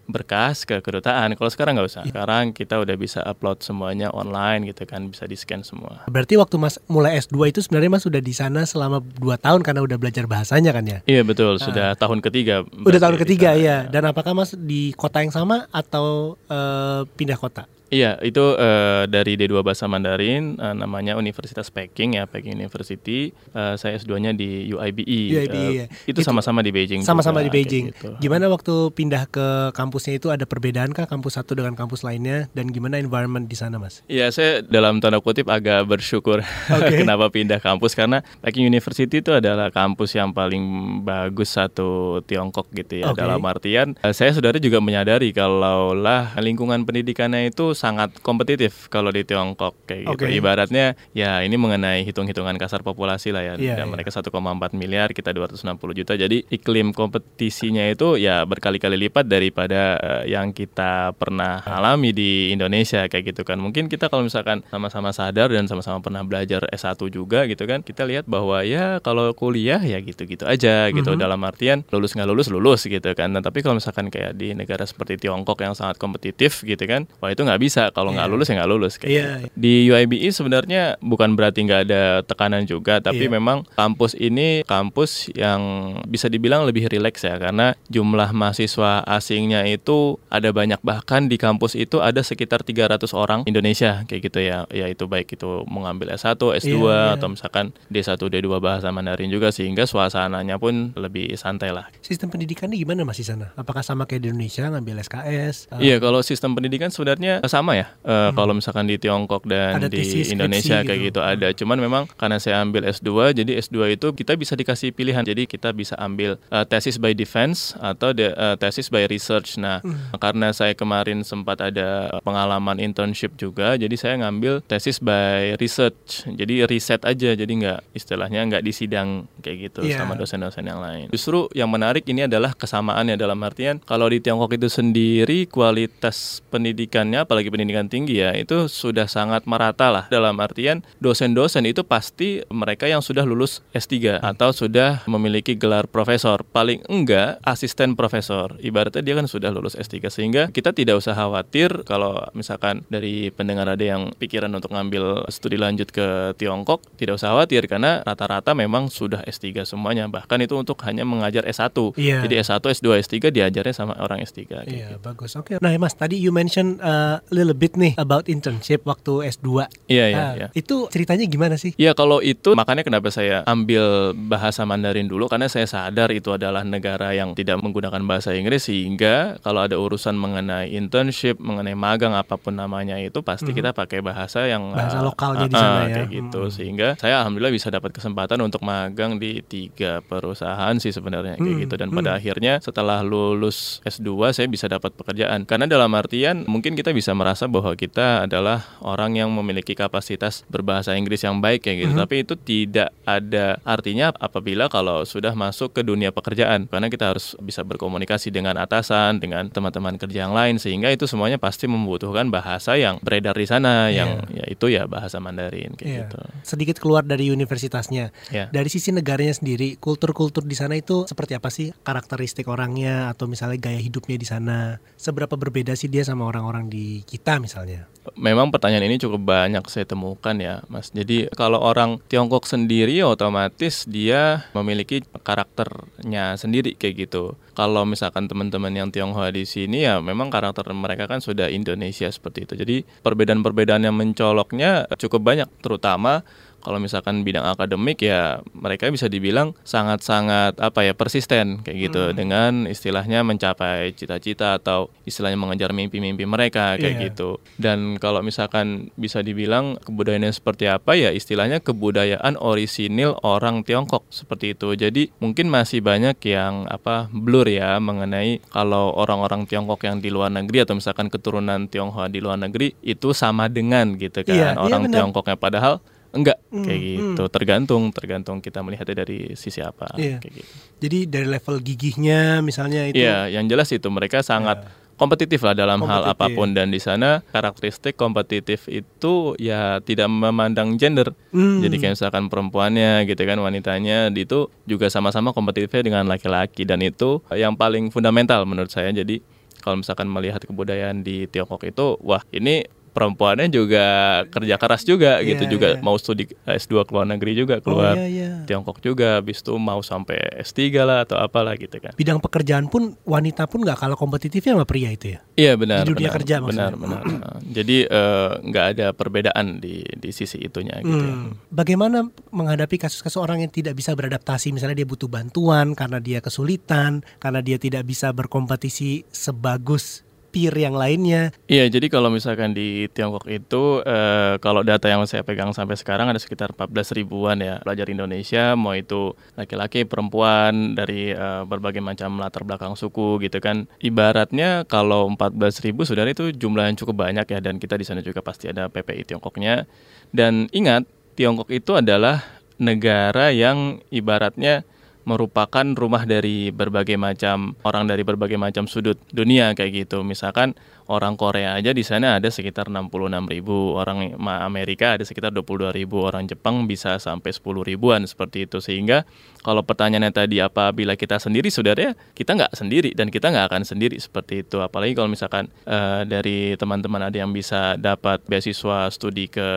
berkas 0.05 0.63
ke 0.63 0.79
kedutaan. 0.79 1.33
Kalau 1.35 1.49
sekarang 1.49 1.75
nggak 1.75 1.87
Iya. 1.87 1.95
usah. 1.97 2.05
Sekarang 2.05 2.45
kita 2.51 2.77
udah 2.77 2.97
bisa 2.97 3.21
upload 3.23 3.61
semuanya 3.61 4.11
online 4.11 4.67
gitu 4.67 4.85
kan 4.85 5.09
bisa 5.09 5.25
di 5.25 5.35
scan 5.35 5.63
semua. 5.63 6.05
Berarti 6.07 6.37
waktu 6.37 6.57
Mas 6.57 6.77
mulai 6.87 7.17
S2 7.17 7.49
itu 7.49 7.61
sebenarnya 7.61 7.91
Mas 7.91 8.05
sudah 8.05 8.21
di 8.21 8.33
sana 8.33 8.63
selama 8.63 9.01
2 9.01 9.37
tahun 9.37 9.61
karena 9.63 9.81
udah 9.81 9.97
belajar 9.97 10.27
bahasanya 10.27 10.71
kan 10.71 10.85
ya? 10.85 10.99
Iya 11.05 11.23
betul 11.23 11.57
sudah 11.57 11.95
tahun 11.95 12.21
ketiga. 12.21 12.63
Udah 12.65 13.01
tahun 13.01 13.17
ketiga 13.17 13.55
sana, 13.55 13.65
ya. 13.65 13.77
Dan 13.87 14.05
apakah 14.05 14.35
Mas 14.35 14.53
di 14.53 14.93
kota 14.93 15.23
yang 15.23 15.33
sama 15.33 15.67
atau 15.71 16.37
eh, 16.47 17.03
pindah 17.15 17.39
kota? 17.39 17.65
Iya, 17.91 18.23
itu 18.23 18.55
uh, 18.55 19.05
dari 19.11 19.35
D2 19.35 19.67
Bahasa 19.67 19.91
Mandarin, 19.91 20.55
uh, 20.63 20.71
namanya 20.79 21.19
Universitas 21.19 21.75
Peking 21.75 22.23
ya, 22.23 22.31
Peking 22.31 22.55
University. 22.55 23.35
Uh, 23.51 23.75
saya 23.75 23.99
S2-nya 23.99 24.31
di 24.31 24.71
UIBE. 24.71 25.03
UIBE 25.35 25.59
uh, 25.59 25.71
ya. 25.75 25.87
Itu 26.07 26.23
sama-sama 26.23 26.63
di 26.63 26.71
Beijing. 26.71 27.03
Sama-sama 27.03 27.43
di 27.43 27.51
Beijing. 27.51 27.91
Gitu. 27.91 28.15
Gimana 28.23 28.47
waktu 28.47 28.95
pindah 28.95 29.27
ke 29.27 29.75
kampusnya 29.75 30.23
itu 30.23 30.31
ada 30.31 30.47
perbedaan 30.47 30.95
kah 30.95 31.11
kampus 31.11 31.43
satu 31.43 31.59
dengan 31.59 31.75
kampus 31.75 32.07
lainnya 32.07 32.47
dan 32.55 32.71
gimana 32.71 33.03
environment 33.03 33.51
di 33.51 33.59
sana, 33.59 33.83
Mas? 33.83 34.07
Iya, 34.07 34.31
saya 34.31 34.63
dalam 34.63 35.03
tanda 35.03 35.19
kutip 35.19 35.51
agak 35.51 35.83
bersyukur 35.91 36.47
okay. 36.71 37.03
kenapa 37.03 37.27
pindah 37.27 37.59
kampus 37.59 37.99
karena 37.99 38.23
Peking 38.39 38.71
University 38.71 39.19
itu 39.19 39.35
adalah 39.35 39.75
kampus 39.75 40.15
yang 40.15 40.31
paling 40.31 40.63
bagus 41.03 41.59
satu 41.59 42.23
Tiongkok 42.23 42.71
gitu 42.71 43.03
ya. 43.03 43.11
Okay. 43.11 43.27
Dalam 43.27 43.43
artian 43.43 43.99
saya 44.15 44.31
saudara 44.31 44.63
juga 44.63 44.79
menyadari 44.79 45.35
kalau 45.35 45.91
lah 45.91 46.39
lingkungan 46.39 46.87
pendidikannya 46.87 47.51
itu 47.51 47.75
sangat 47.81 48.13
kompetitif 48.21 48.93
kalau 48.93 49.09
di 49.09 49.25
Tiongkok 49.25 49.73
kayak 49.89 50.13
okay. 50.13 50.37
gitu. 50.37 50.45
Ibaratnya 50.45 51.01
ya 51.17 51.41
ini 51.41 51.57
mengenai 51.57 52.05
hitung-hitungan 52.05 52.61
kasar 52.61 52.85
populasi 52.85 53.33
lah 53.33 53.41
ya. 53.41 53.55
Yeah, 53.57 53.81
Dan 53.81 53.89
yeah. 53.89 53.93
mereka 53.97 54.13
1,4 54.13 54.29
miliar, 54.77 55.09
kita 55.17 55.33
260 55.33 55.81
juta. 55.97 56.13
Jadi 56.21 56.45
iklim 56.53 56.93
kompetisinya 56.93 57.89
itu 57.89 58.21
ya 58.21 58.45
berkali-kali 58.45 59.01
lipat 59.09 59.25
daripada 59.25 59.97
uh, 59.97 60.25
yang 60.29 60.53
kita 60.53 61.17
pernah 61.17 61.65
alami 61.65 62.13
di 62.13 62.53
Indonesia 62.53 63.09
kayak 63.09 63.33
gitu 63.33 63.43
kan. 63.49 63.57
Mungkin 63.57 63.89
kita 63.89 64.13
kalau 64.13 64.29
misalkan 64.29 64.61
sama-sama 64.69 65.17
sadar 65.17 65.49
dan 65.49 65.65
sama-sama 65.65 66.05
pernah 66.05 66.21
belajar 66.21 66.69
S1 66.69 67.01
juga 67.09 67.49
gitu 67.49 67.65
kan, 67.65 67.81
kita 67.81 68.05
lihat 68.05 68.29
bahwa 68.29 68.61
ya 68.61 69.01
kalau 69.01 69.33
kuliah 69.33 69.81
ya 69.81 69.97
gitu-gitu 70.05 70.45
aja 70.45 70.93
gitu. 70.93 71.09
Mm 71.09 71.17
-hmm. 71.17 71.25
Dalam 71.25 71.41
artian 71.47 71.79
lulus 71.89 72.13
nggak 72.13 72.29
lulus 72.29 72.49
lulus 72.53 72.81
gitu 72.85 73.11
kan. 73.17 73.33
Nah, 73.33 73.41
tapi 73.41 73.65
kalau 73.65 73.79
misalkan 73.79 74.13
kayak 74.13 74.37
di 74.37 74.53
negara 74.53 74.85
seperti 74.85 75.17
Tiongkok 75.17 75.63
yang 75.63 75.73
sangat 75.73 75.97
kompetitif 75.97 76.67
gitu 76.67 76.83
kan, 76.85 77.07
wah 77.23 77.31
itu 77.31 77.41
nggak 77.47 77.61
bisa. 77.63 77.70
Kalau 77.75 78.11
nggak 78.11 78.27
yeah. 78.27 78.35
lulus 78.35 78.47
ya 78.51 78.55
nggak 78.59 78.71
lulus. 78.71 78.95
Kayak 78.99 79.13
yeah. 79.13 79.35
gitu. 79.47 79.55
Di 79.55 79.75
UIBE 79.87 80.29
sebenarnya 80.35 80.83
bukan 80.99 81.39
berarti 81.39 81.67
nggak 81.67 81.83
ada 81.87 82.03
tekanan 82.25 82.67
juga, 82.67 82.99
tapi 82.99 83.29
yeah. 83.29 83.35
memang 83.39 83.63
kampus 83.79 84.19
ini 84.19 84.67
kampus 84.67 85.31
yang 85.37 85.95
bisa 86.09 86.27
dibilang 86.27 86.67
lebih 86.67 86.91
rileks 86.91 87.23
ya, 87.23 87.37
karena 87.37 87.77
jumlah 87.93 88.33
mahasiswa 88.33 89.05
asingnya 89.07 89.67
itu 89.69 90.17
ada 90.33 90.51
banyak 90.51 90.81
bahkan 90.81 91.29
di 91.29 91.37
kampus 91.37 91.77
itu 91.77 92.01
ada 92.01 92.25
sekitar 92.25 92.65
300 92.65 93.13
orang 93.13 93.45
Indonesia 93.45 94.03
kayak 94.09 94.23
gitu 94.33 94.41
ya, 94.41 94.65
yaitu 94.73 95.05
baik 95.05 95.37
itu 95.37 95.63
mengambil 95.69 96.17
S1, 96.17 96.41
S2 96.41 96.67
yeah, 96.67 96.81
yeah. 96.81 97.15
atau 97.21 97.29
misalkan 97.29 97.77
D1, 97.93 98.17
D2 98.17 98.49
bahasa 98.59 98.89
Mandarin 98.89 99.29
juga 99.29 99.53
sehingga 99.53 99.85
suasananya 99.85 100.57
pun 100.57 100.97
lebih 100.97 101.37
santai 101.37 101.71
lah. 101.77 101.93
Sistem 102.01 102.33
pendidikannya 102.33 102.81
gimana 102.81 103.05
masih 103.05 103.29
sana? 103.29 103.53
Apakah 103.61 103.85
sama 103.85 104.09
kayak 104.09 104.25
di 104.25 104.29
Indonesia 104.33 104.65
ngambil 104.73 105.05
SKS? 105.05 105.77
Iya, 105.77 105.97
uh, 105.97 106.01
kalau 106.01 106.21
sistem 106.25 106.57
pendidikan 106.57 106.89
sebenarnya 106.89 107.45
sama 107.45 107.60
ya. 107.69 107.93
Uh, 108.01 108.31
hmm. 108.31 108.37
Kalau 108.39 108.53
misalkan 108.57 108.87
di 108.89 108.97
Tiongkok 108.97 109.45
dan 109.45 109.83
ada 109.83 109.89
di 109.93 110.01
Indonesia 110.25 110.81
kayak 110.81 111.01
gitu. 111.01 111.19
gitu 111.19 111.21
ada. 111.21 111.49
Cuman 111.53 111.79
memang 111.79 112.03
karena 112.17 112.41
saya 112.41 112.65
ambil 112.65 112.89
S2, 112.89 113.37
jadi 113.37 113.53
S2 113.61 114.01
itu 114.01 114.09
kita 114.17 114.39
bisa 114.41 114.57
dikasih 114.57 114.97
pilihan. 114.97 115.21
Jadi 115.21 115.45
kita 115.45 115.77
bisa 115.77 115.99
ambil 116.01 116.41
uh, 116.49 116.65
tesis 116.65 116.97
by 116.97 117.13
defense 117.13 117.77
atau 117.77 118.17
de, 118.17 118.33
uh, 118.33 118.57
tesis 118.57 118.89
by 118.89 119.05
research. 119.11 119.61
Nah, 119.61 119.85
hmm. 119.85 120.17
karena 120.17 120.55
saya 120.57 120.73
kemarin 120.73 121.21
sempat 121.21 121.61
ada 121.61 122.17
pengalaman 122.25 122.81
internship 122.81 123.37
juga, 123.37 123.77
jadi 123.77 123.93
saya 123.99 124.15
ngambil 124.25 124.65
tesis 124.65 125.03
by 125.03 125.59
research. 125.61 126.25
Jadi 126.25 126.65
riset 126.65 127.05
aja, 127.05 127.37
jadi 127.37 127.53
nggak 127.53 127.81
istilahnya 127.93 128.41
nggak 128.49 128.63
di 128.65 128.73
sidang 128.73 129.29
kayak 129.45 129.71
gitu 129.71 129.81
yeah. 129.85 130.01
sama 130.01 130.17
dosen-dosen 130.17 130.65
yang 130.65 130.81
lain. 130.81 131.13
Justru 131.13 131.51
yang 131.53 131.69
menarik 131.69 132.07
ini 132.07 132.25
adalah 132.25 132.55
kesamaannya 132.55 133.19
dalam 133.19 133.37
artian 133.43 133.83
kalau 133.83 134.07
di 134.07 134.23
Tiongkok 134.23 134.55
itu 134.55 134.71
sendiri 134.71 135.51
kualitas 135.51 136.41
pendidikannya 136.49 137.27
apalagi 137.27 137.50
pendidikan 137.51 137.91
tinggi 137.91 138.23
ya 138.23 138.33
itu 138.33 138.71
sudah 138.71 139.11
sangat 139.11 139.45
merata 139.45 139.91
lah 139.91 140.05
dalam 140.09 140.39
artian 140.39 140.87
dosen-dosen 141.03 141.67
itu 141.67 141.83
pasti 141.85 142.41
mereka 142.49 142.87
yang 142.87 143.03
sudah 143.03 143.27
lulus 143.27 143.61
S3 143.75 144.23
atau 144.23 144.55
sudah 144.55 145.03
memiliki 145.11 145.59
gelar 145.59 145.91
profesor 145.91 146.47
paling 146.47 146.81
enggak 146.89 147.43
asisten 147.43 147.99
profesor 147.99 148.55
ibaratnya 148.63 149.03
dia 149.03 149.15
kan 149.19 149.27
sudah 149.27 149.51
lulus 149.51 149.75
S3 149.75 150.09
sehingga 150.09 150.43
kita 150.55 150.71
tidak 150.71 151.03
usah 151.03 151.13
khawatir 151.19 151.83
kalau 151.85 152.17
misalkan 152.33 152.87
dari 152.87 153.29
pendengar 153.35 153.67
ada 153.67 153.83
yang 153.83 154.15
pikiran 154.17 154.51
untuk 154.55 154.73
ngambil 154.73 155.27
studi 155.29 155.59
lanjut 155.59 155.91
ke 155.91 156.37
Tiongkok 156.39 156.87
tidak 156.97 157.19
usah 157.19 157.35
khawatir 157.35 157.67
karena 157.67 158.01
rata-rata 158.07 158.55
memang 158.55 158.89
sudah 158.89 159.23
S3 159.27 159.67
semuanya 159.67 160.07
bahkan 160.07 160.39
itu 160.41 160.55
untuk 160.57 160.79
hanya 160.87 161.03
mengajar 161.03 161.45
S1 161.45 161.97
yeah. 161.99 162.23
jadi 162.25 162.45
S1 162.47 162.63
S2 162.63 162.89
S3 163.05 163.15
diajarnya 163.33 163.75
sama 163.75 163.97
orang 163.99 164.23
S3 164.23 164.39
Iya 164.41 164.63
yeah, 164.67 164.89
gitu. 164.95 165.03
bagus 165.03 165.35
oke 165.35 165.57
okay. 165.57 165.63
nah 165.63 165.73
Mas 165.81 165.97
tadi 165.97 166.21
you 166.21 166.31
mention 166.31 166.79
uh, 166.85 167.23
little 167.41 167.57
bit 167.57 167.73
nih 167.81 167.97
about 167.97 168.29
internship 168.29 168.85
waktu 168.85 169.33
S2 169.33 169.65
iya 169.89 170.05
iya, 170.13 170.21
uh, 170.21 170.33
iya 170.37 170.47
itu 170.53 170.87
ceritanya 170.93 171.25
gimana 171.25 171.57
sih 171.57 171.73
iya 171.81 171.97
kalau 171.97 172.21
itu 172.21 172.53
makanya 172.53 172.85
kenapa 172.85 173.09
saya 173.09 173.41
ambil 173.49 174.13
bahasa 174.13 174.69
Mandarin 174.69 175.09
dulu 175.09 175.27
karena 175.33 175.49
saya 175.49 175.65
sadar 175.65 176.13
itu 176.13 176.37
adalah 176.37 176.61
negara 176.61 177.17
yang 177.17 177.33
tidak 177.33 177.59
menggunakan 177.65 178.05
bahasa 178.05 178.37
Inggris 178.37 178.69
sehingga 178.69 179.41
kalau 179.41 179.65
ada 179.65 179.81
urusan 179.81 180.15
mengenai 180.15 180.77
internship 180.77 181.41
mengenai 181.41 181.73
magang 181.73 182.13
apa 182.13 182.37
pun 182.37 182.53
namanya 182.53 183.01
itu 183.01 183.25
pasti 183.25 183.51
hmm. 183.51 183.57
kita 183.57 183.71
pakai 183.73 184.05
bahasa 184.05 184.45
yang 184.45 184.77
bahasa 184.77 185.01
uh, 185.01 185.05
lokalnya 185.09 185.47
uh, 185.47 185.51
di 185.51 185.57
sana 185.57 185.73
uh, 185.73 185.83
ya 185.89 185.95
kayak 185.97 186.09
gitu 186.13 186.41
hmm. 186.45 186.53
sehingga 186.53 186.89
saya 187.01 187.25
alhamdulillah 187.25 187.55
bisa 187.55 187.73
dapat 187.73 187.91
kesempatan 187.97 188.39
untuk 188.45 188.61
magang 188.61 189.17
di 189.17 189.41
tiga 189.41 190.05
perusahaan 190.05 190.75
sih 190.77 190.93
sebenarnya 190.93 191.41
kayak 191.41 191.57
hmm. 191.57 191.63
gitu 191.65 191.75
dan 191.81 191.89
pada 191.91 192.15
hmm. 192.15 192.19
akhirnya 192.21 192.55
setelah 192.61 193.01
lulus 193.01 193.81
S2 193.83 194.31
saya 194.31 194.47
bisa 194.47 194.67
dapat 194.71 194.95
pekerjaan. 194.95 195.45
Karena 195.45 195.67
dalam 195.67 195.91
artian 195.97 196.45
mungkin 196.47 196.79
kita 196.79 196.95
bisa 196.95 197.17
merasa 197.21 197.45
bahwa 197.45 197.77
kita 197.77 198.25
adalah 198.25 198.65
orang 198.81 199.21
yang 199.21 199.29
memiliki 199.29 199.77
kapasitas 199.77 200.41
berbahasa 200.49 200.97
Inggris 200.97 201.21
yang 201.21 201.45
baik 201.45 201.69
kayak 201.69 201.85
gitu. 201.85 201.93
Mm 201.93 202.01
-hmm. 202.01 202.05
Tapi 202.09 202.15
itu 202.25 202.35
tidak 202.41 202.89
ada 203.05 203.61
artinya 203.69 204.09
apabila 204.17 204.73
kalau 204.73 205.05
sudah 205.05 205.37
masuk 205.37 205.77
ke 205.77 205.85
dunia 205.85 206.09
pekerjaan. 206.09 206.65
Karena 206.73 206.89
kita 206.89 207.13
harus 207.13 207.37
bisa 207.45 207.61
berkomunikasi 207.61 208.33
dengan 208.33 208.57
atasan, 208.57 209.21
dengan 209.21 209.53
teman-teman 209.53 210.01
kerja 210.01 210.25
yang 210.25 210.33
lain 210.33 210.57
sehingga 210.57 210.89
itu 210.89 211.05
semuanya 211.05 211.37
pasti 211.37 211.69
membutuhkan 211.69 212.33
bahasa 212.33 212.81
yang 212.81 212.97
beredar 213.05 213.37
di 213.37 213.45
sana 213.45 213.93
yeah. 213.93 214.01
yang 214.01 214.11
ya 214.33 214.45
itu 214.49 214.73
ya 214.73 214.89
bahasa 214.89 215.21
Mandarin 215.21 215.77
kayak 215.77 215.85
yeah. 215.85 216.01
gitu. 216.09 216.19
Sedikit 216.41 216.81
keluar 216.81 217.05
dari 217.05 217.29
universitasnya. 217.29 218.17
Yeah. 218.33 218.49
Dari 218.49 218.73
sisi 218.73 218.97
negaranya 218.97 219.37
sendiri, 219.37 219.77
kultur-kultur 219.77 220.49
di 220.49 220.57
sana 220.57 220.81
itu 220.81 221.05
seperti 221.05 221.37
apa 221.37 221.53
sih 221.53 221.77
karakteristik 221.85 222.49
orangnya 222.49 223.13
atau 223.13 223.29
misalnya 223.29 223.61
gaya 223.61 223.79
hidupnya 223.79 224.17
di 224.17 224.25
sana? 224.25 224.81
seberapa 225.01 225.33
berbeda 225.33 225.73
sih 225.73 225.89
dia 225.89 226.05
sama 226.05 226.29
orang-orang 226.29 226.69
di 226.69 227.01
kita 227.11 227.43
misalnya? 227.43 227.91
Memang 228.17 228.49
pertanyaan 228.49 228.89
ini 228.89 228.97
cukup 228.97 229.29
banyak 229.29 229.61
saya 229.69 229.85
temukan 229.85 230.33
ya, 230.41 230.65
Mas. 230.73 230.89
Jadi 230.89 231.29
kalau 231.37 231.61
orang 231.61 232.01
Tiongkok 232.09 232.49
sendiri 232.49 233.05
otomatis 233.05 233.85
dia 233.85 234.49
memiliki 234.57 235.05
karakternya 235.21 236.41
sendiri 236.41 236.79
kayak 236.81 237.11
gitu. 237.11 237.37
Kalau 237.53 237.85
misalkan 237.85 238.25
teman-teman 238.25 238.73
yang 238.73 238.89
Tionghoa 238.89 239.29
di 239.29 239.45
sini 239.45 239.85
ya 239.85 240.01
memang 240.01 240.33
karakter 240.33 240.65
mereka 240.73 241.13
kan 241.13 241.21
sudah 241.21 241.53
Indonesia 241.53 242.09
seperti 242.09 242.49
itu. 242.49 242.55
Jadi 242.57 242.77
perbedaan-perbedaan 243.05 243.85
yang 243.85 243.99
mencoloknya 244.01 244.89
cukup 244.97 245.21
banyak 245.21 245.49
terutama 245.61 246.25
kalau 246.61 246.79
misalkan 246.79 247.25
bidang 247.27 247.45
akademik 247.45 248.01
ya 248.05 248.45
mereka 248.53 248.89
bisa 248.93 249.09
dibilang 249.09 249.57
sangat-sangat 249.65 250.61
apa 250.61 250.81
ya 250.87 250.93
persisten 250.95 251.65
kayak 251.65 251.91
gitu 251.91 252.03
hmm. 252.11 252.17
dengan 252.17 252.53
istilahnya 252.69 253.25
mencapai 253.25 253.93
cita-cita 253.97 254.61
atau 254.61 254.93
istilahnya 255.09 255.41
mengejar 255.41 255.73
mimpi-mimpi 255.73 256.25
mereka 256.25 256.77
kayak 256.77 256.97
yeah. 256.97 257.07
gitu. 257.11 257.41
Dan 257.57 257.97
kalau 257.97 258.21
misalkan 258.21 258.95
bisa 258.95 259.25
dibilang 259.25 259.81
kebudayaannya 259.83 260.33
seperti 260.33 260.69
apa 260.69 260.95
ya 260.97 261.11
istilahnya 261.11 261.65
kebudayaan 261.65 262.37
orisinil 262.39 263.19
orang 263.25 263.65
Tiongkok 263.67 264.07
seperti 264.13 264.55
itu. 264.55 264.73
Jadi 264.77 265.11
mungkin 265.19 265.51
masih 265.51 265.83
banyak 265.83 266.17
yang 266.29 266.69
apa 266.69 267.11
blur 267.11 267.49
ya 267.49 267.77
mengenai 267.83 268.41
kalau 268.53 268.93
orang-orang 268.95 269.49
Tiongkok 269.49 269.83
yang 269.85 269.99
di 269.99 270.13
luar 270.13 270.31
negeri 270.31 270.63
atau 270.65 270.77
misalkan 270.77 271.09
keturunan 271.09 271.67
Tionghoa 271.67 272.07
di 272.13 272.21
luar 272.23 272.39
negeri 272.39 272.77
itu 272.85 273.13
sama 273.17 273.51
dengan 273.51 273.97
gitu 273.97 274.23
kan 274.25 274.35
yeah, 274.35 274.53
iya, 274.55 274.61
orang 274.61 274.89
yeah, 274.89 274.93
Tiongkoknya 275.01 275.37
padahal 275.37 275.83
Enggak, 276.11 276.39
hmm, 276.51 276.65
kayak 276.67 276.81
gitu. 276.83 277.23
Hmm. 277.25 277.33
Tergantung, 277.33 277.83
tergantung 277.95 278.37
kita 278.43 278.61
melihatnya 278.67 279.07
dari 279.07 279.39
sisi 279.39 279.63
apa. 279.63 279.95
Iya. 279.95 280.19
Kayak 280.19 280.35
gitu. 280.43 280.53
Jadi 280.83 280.99
dari 281.07 281.27
level 281.31 281.57
gigihnya 281.63 282.21
misalnya 282.43 282.91
itu. 282.91 282.99
Iya, 282.99 283.31
yang 283.31 283.47
jelas 283.47 283.71
itu 283.71 283.87
mereka 283.89 284.27
sangat 284.27 284.67
yeah. 284.67 284.95
kompetitif 284.99 285.39
lah 285.47 285.55
dalam 285.55 285.79
kompetitif. 285.79 286.03
hal 286.03 286.13
apa 286.13 286.27
pun 286.35 286.49
dan 286.51 286.75
di 286.75 286.83
sana 286.83 287.23
karakteristik 287.31 287.95
kompetitif 287.95 288.67
itu 288.67 289.39
ya 289.39 289.79
tidak 289.87 290.11
memandang 290.11 290.75
gender. 290.75 291.15
Hmm. 291.31 291.63
Jadi 291.63 291.79
kayak 291.79 291.95
misalkan 291.95 292.27
perempuannya 292.27 293.07
gitu 293.07 293.23
kan 293.23 293.39
wanitanya 293.39 294.11
itu 294.11 294.51
juga 294.67 294.91
sama-sama 294.91 295.31
kompetitifnya 295.31 295.87
dengan 295.87 296.05
laki-laki 296.11 296.67
dan 296.67 296.83
itu 296.83 297.23
yang 297.31 297.55
paling 297.55 297.95
fundamental 297.95 298.43
menurut 298.51 298.75
saya. 298.75 298.91
Jadi 298.91 299.23
kalau 299.61 299.85
misalkan 299.85 300.09
melihat 300.09 300.41
kebudayaan 300.43 301.05
di 301.05 301.29
Tiongkok 301.29 301.63
itu, 301.69 302.01
wah 302.01 302.25
ini 302.33 302.65
perempuannya 302.91 303.49
juga 303.49 303.85
kerja 304.29 304.57
keras 304.59 304.83
juga 304.83 305.23
Iya, 305.23 305.35
gitu 305.35 305.57
juga 305.59 305.79
iya. 305.79 305.83
mau 305.83 305.95
studi 305.97 306.27
S2 306.45 306.85
ke 306.87 306.91
luar 306.91 307.07
negeri 307.07 307.33
juga 307.39 307.63
keluar 307.63 307.95
iya, 307.97 308.07
iya. 308.07 308.31
Tiongkok 308.47 308.83
juga 308.83 309.23
habis 309.23 309.41
itu 309.43 309.55
mau 309.57 309.79
sampai 309.81 310.43
S3 310.43 310.59
lah 310.83 311.07
atau 311.07 311.17
apalah 311.19 311.55
gitu 311.55 311.79
kan. 311.79 311.95
Bidang 311.95 312.19
pekerjaan 312.19 312.67
pun 312.67 312.95
wanita 313.07 313.47
pun 313.47 313.63
nggak 313.63 313.79
kalah 313.79 313.99
kompetitifnya 313.99 314.59
sama 314.59 314.67
pria 314.67 314.91
itu 314.91 315.15
ya. 315.15 315.21
Iya 315.39 315.53
benar. 315.55 315.87
Di 315.87 315.95
dunia 315.95 316.11
benar, 316.11 316.17
kerja 316.19 316.35
benar, 316.43 316.71
maksudnya. 316.75 317.03
benar. 317.03 317.03
Nah, 317.07 317.37
Jadi 317.57 317.77
eh, 317.87 318.31
nggak 318.51 318.67
ada 318.77 318.87
perbedaan 318.95 319.47
di 319.63 319.83
di 319.87 320.11
sisi 320.11 320.39
itunya 320.43 320.83
gitu. 320.83 320.91
ya. 320.99 321.15
Hmm. 321.15 321.31
Bagaimana 321.51 322.07
menghadapi 322.35 322.77
kasus-kasus 322.77 323.21
orang 323.21 323.43
yang 323.47 323.53
tidak 323.53 323.79
bisa 323.79 323.95
beradaptasi, 323.95 324.51
misalnya 324.51 324.83
dia 324.83 324.89
butuh 324.89 325.07
bantuan 325.07 325.73
karena 325.79 325.99
dia 326.03 326.19
kesulitan, 326.19 327.03
karena 327.23 327.41
dia 327.41 327.57
tidak 327.61 327.87
bisa 327.87 328.11
berkompetisi 328.11 329.07
sebagus 329.11 330.03
peer 330.31 330.55
yang 330.55 330.79
lainnya. 330.79 331.35
Iya, 331.51 331.67
jadi 331.67 331.91
kalau 331.91 332.09
misalkan 332.09 332.55
di 332.55 332.87
Tiongkok 332.95 333.27
itu 333.27 333.83
eh, 333.83 334.39
kalau 334.39 334.63
data 334.63 334.87
yang 334.87 335.03
saya 335.05 335.27
pegang 335.27 335.51
sampai 335.51 335.75
sekarang 335.75 336.09
ada 336.09 336.23
sekitar 336.23 336.55
14 336.55 336.97
ribuan 336.97 337.43
ya 337.43 337.59
pelajar 337.61 337.91
Indonesia, 337.91 338.55
mau 338.55 338.73
itu 338.79 339.13
laki-laki, 339.35 339.85
perempuan 339.85 340.79
dari 340.79 341.11
eh, 341.11 341.43
berbagai 341.45 341.83
macam 341.83 342.23
latar 342.23 342.47
belakang 342.47 342.79
suku 342.79 343.19
gitu 343.27 343.43
kan. 343.43 343.67
Ibaratnya 343.83 344.65
kalau 344.71 345.11
14 345.11 345.67
ribu 345.67 345.83
saudara 345.83 346.09
itu 346.09 346.31
jumlah 346.31 346.71
yang 346.71 346.79
cukup 346.79 347.11
banyak 347.11 347.27
ya 347.27 347.39
dan 347.43 347.59
kita 347.59 347.75
di 347.75 347.85
sana 347.85 348.01
juga 348.01 348.23
pasti 348.23 348.47
ada 348.47 348.71
PPI 348.71 349.05
Tiongkoknya. 349.11 349.67
Dan 350.15 350.47
ingat, 350.55 350.87
Tiongkok 351.19 351.51
itu 351.51 351.75
adalah 351.77 352.23
negara 352.61 353.33
yang 353.33 353.81
ibaratnya 353.89 354.63
merupakan 355.11 355.67
rumah 355.75 356.07
dari 356.07 356.55
berbagai 356.55 356.95
macam 356.95 357.59
orang 357.67 357.91
dari 357.91 358.07
berbagai 358.07 358.39
macam 358.39 358.71
sudut 358.71 358.95
dunia 359.11 359.59
kayak 359.59 359.91
gitu. 359.91 360.07
Misalkan 360.07 360.55
orang 360.91 361.15
Korea 361.15 361.55
aja 361.55 361.71
di 361.71 361.87
sana 361.87 362.19
ada 362.19 362.27
sekitar 362.27 362.67
66 362.67 363.31
ribu, 363.31 363.79
orang 363.79 364.19
Amerika 364.43 364.99
ada 364.99 365.07
sekitar 365.07 365.31
22 365.31 365.71
ribu, 365.71 366.03
orang 366.03 366.27
Jepang 366.27 366.67
bisa 366.67 366.99
sampai 366.99 367.31
10 367.31 367.63
ribuan 367.63 368.03
seperti 368.03 368.51
itu. 368.51 368.59
Sehingga 368.59 369.07
kalau 369.47 369.63
pertanyaannya 369.63 370.11
tadi 370.11 370.43
apabila 370.43 370.99
kita 370.99 371.23
sendiri 371.23 371.49
saudara 371.49 371.95
kita 372.13 372.35
nggak 372.37 372.53
sendiri 372.53 372.91
dan 372.93 373.09
kita 373.09 373.31
nggak 373.31 373.47
akan 373.55 373.63
sendiri 373.63 373.97
seperti 374.03 374.43
itu. 374.43 374.59
Apalagi 374.59 374.99
kalau 374.99 375.07
misalkan 375.07 375.47
eh, 375.65 376.03
dari 376.11 376.59
teman-teman 376.59 377.07
ada 377.07 377.17
yang 377.17 377.31
bisa 377.31 377.79
dapat 377.79 378.27
beasiswa 378.27 378.91
studi 378.91 379.31
ke 379.31 379.49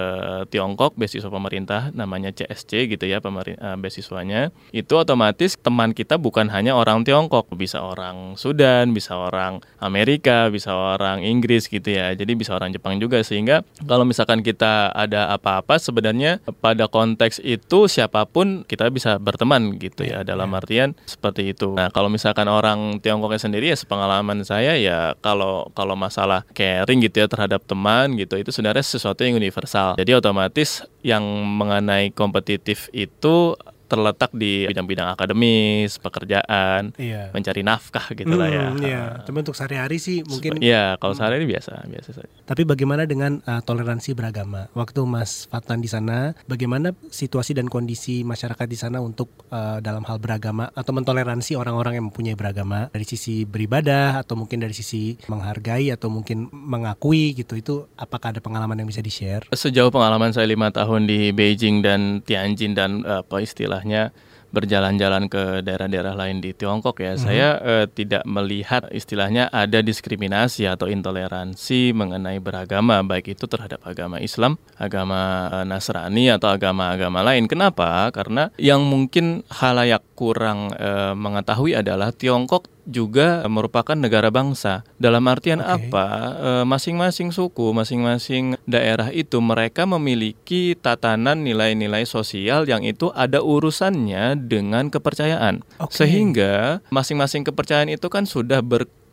Tiongkok, 0.54 0.94
beasiswa 0.94 1.28
pemerintah 1.34 1.90
namanya 1.98 2.30
CSC 2.30 2.94
gitu 2.94 3.10
ya 3.10 3.18
pemerin- 3.18 3.58
eh, 3.58 3.78
beasiswanya. 3.82 4.54
Itu 4.70 5.02
otomatis 5.02 5.58
teman 5.58 5.98
kita 5.98 6.22
bukan 6.22 6.54
hanya 6.54 6.78
orang 6.78 7.02
Tiongkok, 7.02 7.50
bisa 7.58 7.82
orang 7.82 8.38
Sudan, 8.38 8.94
bisa 8.94 9.18
orang 9.18 9.66
Amerika, 9.82 10.48
bisa 10.54 10.72
orang 10.72 11.23
Inggris 11.24 11.72
gitu 11.72 11.90
ya. 11.90 12.12
Jadi 12.14 12.36
bisa 12.36 12.54
orang 12.54 12.76
Jepang 12.76 13.00
juga 13.00 13.24
sehingga 13.24 13.64
kalau 13.88 14.04
misalkan 14.04 14.44
kita 14.44 14.92
ada 14.92 15.34
apa-apa 15.34 15.80
sebenarnya 15.80 16.44
pada 16.60 16.86
konteks 16.92 17.42
itu 17.42 17.88
siapa 17.88 18.28
pun 18.28 18.68
kita 18.68 18.92
bisa 18.92 19.18
berteman 19.18 19.80
gitu 19.80 20.06
ya 20.06 20.22
dalam 20.22 20.52
artian 20.54 20.94
seperti 21.08 21.56
itu. 21.56 21.74
Nah, 21.74 21.90
kalau 21.90 22.12
misalkan 22.12 22.46
orang 22.52 23.00
Tiongkoknya 23.00 23.42
sendiri 23.42 23.72
ya 23.72 23.78
sepengalaman 23.80 24.44
saya 24.44 24.76
ya 24.78 25.16
kalau 25.24 25.72
kalau 25.74 25.96
masalah 25.98 26.46
caring 26.52 27.02
gitu 27.02 27.24
ya 27.24 27.28
terhadap 27.32 27.64
teman 27.66 28.20
gitu 28.20 28.38
itu 28.38 28.52
sebenarnya 28.52 28.84
sesuatu 28.84 29.24
yang 29.24 29.40
universal. 29.40 29.96
Jadi 29.96 30.12
otomatis 30.14 30.84
yang 31.02 31.24
mengenai 31.44 32.12
kompetitif 32.12 32.92
itu 32.96 33.56
terletak 33.94 34.34
di 34.34 34.66
bidang-bidang 34.66 35.14
akademis, 35.14 36.02
pekerjaan, 36.02 36.98
Iya. 36.98 37.30
mencari 37.30 37.62
nafkah 37.62 38.10
gitu 38.18 38.34
lah 38.34 38.50
ya. 38.50 38.68
Hmm, 38.74 38.82
iya. 38.82 39.04
Tapi 39.22 39.38
untuk 39.38 39.54
sehari-hari 39.54 40.02
sih 40.02 40.26
mungkin 40.26 40.58
Iya, 40.58 40.98
kalau 40.98 41.14
sehari 41.14 41.38
ini 41.38 41.54
biasa, 41.54 41.86
biasa 41.86 42.10
saja. 42.18 42.30
Tapi 42.50 42.66
bagaimana 42.66 43.06
dengan 43.06 43.38
uh, 43.46 43.62
toleransi 43.62 44.18
beragama? 44.18 44.66
Waktu 44.74 45.06
Mas 45.06 45.46
Fatan 45.46 45.84
di 45.84 45.90
sana, 45.92 46.34
bagaimana 46.50 46.98
situasi 47.14 47.54
dan 47.54 47.70
kondisi 47.70 48.26
masyarakat 48.26 48.66
di 48.66 48.78
sana 48.80 48.98
untuk 48.98 49.30
uh, 49.54 49.78
dalam 49.78 50.02
hal 50.08 50.18
beragama 50.18 50.74
atau 50.74 50.96
mentoleransi 50.96 51.54
orang-orang 51.54 52.00
yang 52.02 52.10
mempunyai 52.10 52.34
beragama 52.34 52.90
dari 52.90 53.06
sisi 53.06 53.44
beribadah 53.44 54.24
atau 54.24 54.34
mungkin 54.34 54.64
dari 54.64 54.74
sisi 54.74 55.20
menghargai 55.28 55.92
atau 55.92 56.08
mungkin 56.10 56.48
mengakui 56.50 57.36
gitu? 57.36 57.54
Itu 57.54 57.74
apakah 58.00 58.34
ada 58.34 58.42
pengalaman 58.42 58.80
yang 58.80 58.90
bisa 58.90 59.04
di-share? 59.04 59.46
Sejauh 59.52 59.92
pengalaman 59.92 60.32
saya 60.32 60.48
lima 60.48 60.72
tahun 60.72 61.06
di 61.06 61.30
Beijing 61.36 61.84
dan 61.84 62.24
Tianjin 62.24 62.74
dan 62.74 63.04
eh, 63.04 63.22
apa 63.22 63.38
istilahnya 63.84 64.16
berjalan-jalan 64.54 65.34
ke 65.34 65.66
daerah-daerah 65.66 66.14
lain 66.14 66.38
di 66.38 66.54
Tiongkok 66.54 67.02
ya, 67.02 67.18
saya 67.18 67.58
eh, 67.58 67.86
tidak 67.90 68.22
melihat 68.30 68.86
istilahnya 68.94 69.50
ada 69.50 69.82
diskriminasi 69.82 70.70
atau 70.70 70.86
intoleransi 70.86 71.90
mengenai 71.98 72.38
beragama, 72.38 73.02
baik 73.02 73.34
itu 73.34 73.50
terhadap 73.50 73.82
agama 73.82 74.22
Islam, 74.22 74.62
agama 74.78 75.50
eh, 75.50 75.66
Nasrani 75.66 76.30
atau 76.30 76.54
agama-agama 76.54 77.26
lain. 77.26 77.50
Kenapa? 77.50 78.14
Karena 78.14 78.54
yang 78.62 78.86
mungkin 78.86 79.42
halayak 79.50 80.06
kurang 80.14 80.70
eh, 80.78 81.18
mengetahui 81.18 81.74
adalah 81.74 82.14
Tiongkok 82.14 82.70
juga 82.84 83.44
merupakan 83.48 83.96
negara 83.96 84.28
bangsa. 84.28 84.84
Dalam 85.00 85.24
artian 85.28 85.64
Oke. 85.64 85.90
apa? 85.92 86.06
Eh, 86.36 86.66
Masing-masing 86.66 87.32
suku, 87.32 87.72
masing-masing 87.72 88.56
daerah 88.66 89.12
itu 89.12 89.40
mereka 89.40 89.86
memiliki 89.86 90.76
tatanan 90.76 91.44
nilai-nilai 91.44 92.04
sosial 92.04 92.68
yang 92.68 92.84
itu 92.84 93.12
ada 93.14 93.40
urusannya 93.40 94.36
dengan 94.40 94.90
kepercayaan. 94.90 95.64
Oke. 95.80 95.96
Sehingga 95.96 96.84
masing-masing 96.90 97.48
kepercayaan 97.48 97.92
itu 97.92 98.08
kan 98.12 98.26
sudah 98.28 98.60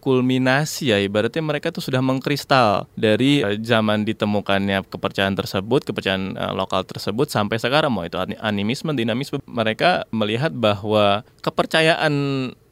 berkulminasi 0.00 0.90
ya 0.90 0.98
ibaratnya 0.98 1.44
mereka 1.44 1.68
tuh 1.68 1.84
sudah 1.84 2.00
mengkristal 2.00 2.88
dari 2.96 3.44
eh, 3.44 3.60
zaman 3.60 4.08
ditemukannya 4.08 4.88
kepercayaan 4.88 5.36
tersebut 5.36 5.84
kepercayaan 5.84 6.34
eh, 6.40 6.52
lokal 6.56 6.88
tersebut 6.88 7.28
sampai 7.28 7.60
sekarang 7.60 7.92
mau 7.92 8.08
itu 8.08 8.16
ani- 8.16 8.40
animisme 8.40 8.96
dinamisme 8.96 9.44
mereka 9.44 10.08
melihat 10.08 10.50
bahwa 10.56 11.20
kepercayaan 11.44 12.14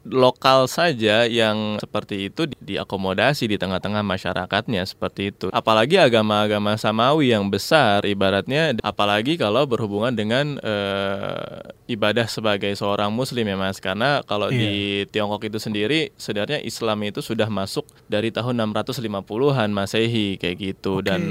lokal 0.03 0.65
saja 0.65 1.27
yang 1.27 1.75
seperti 1.77 2.31
itu 2.31 2.47
di- 2.47 2.55
diakomodasi 2.75 3.45
di 3.45 3.59
tengah-tengah 3.59 3.99
masyarakatnya 3.99 4.87
seperti 4.87 5.29
itu. 5.29 5.47
Apalagi 5.51 5.99
agama-agama 5.99 6.79
samawi 6.79 7.35
yang 7.35 7.51
besar 7.51 8.01
ibaratnya 8.03 8.79
apalagi 8.79 9.35
kalau 9.35 9.67
berhubungan 9.67 10.15
dengan 10.15 10.55
eh, 10.59 11.59
ibadah 11.87 12.25
sebagai 12.25 12.71
seorang 12.73 13.11
muslim 13.11 13.43
ya 13.43 13.57
Mas 13.57 13.77
karena 13.77 14.23
kalau 14.23 14.47
Iya. 14.49 14.57
di 14.57 14.71
Tiongkok 15.11 15.43
itu 15.45 15.59
sendiri 15.59 16.15
sebenarnya 16.15 16.63
Islam 16.63 17.03
itu 17.03 17.19
sudah 17.19 17.51
masuk 17.51 17.83
dari 18.07 18.31
tahun 18.31 18.55
650-an 18.71 19.69
Masehi 19.69 20.37
kayak 20.37 20.57
gitu 20.57 21.03
Oke. 21.03 21.11
dan 21.11 21.21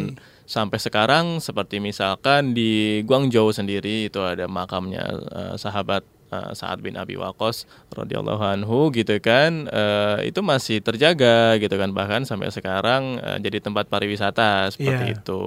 sampai 0.45 0.77
sekarang 0.77 1.41
seperti 1.41 1.77
misalkan 1.77 2.53
di 2.53 3.01
Guangzhou 3.05 3.53
sendiri 3.53 4.09
itu 4.09 4.21
ada 4.21 4.45
makamnya 4.45 5.05
eh, 5.09 5.55
sahabat 5.57 6.05
eh, 6.29 6.51
Sa'ad 6.53 6.81
bin 6.81 6.95
Abi 6.95 7.17
Waqqas 7.17 7.65
radhiyallahu 7.91 8.41
anhu 8.41 8.89
gitu 8.91 9.17
kan 9.19 9.67
eh, 9.67 10.29
itu 10.29 10.41
masih 10.41 10.81
terjaga 10.81 11.57
gitu 11.57 11.75
kan 11.75 11.91
bahkan 11.91 12.23
sampai 12.23 12.49
sekarang 12.49 13.17
eh, 13.19 13.39
jadi 13.41 13.59
tempat 13.61 13.89
pariwisata 13.89 14.69
seperti 14.71 15.13
Iya. 15.13 15.21
itu 15.21 15.43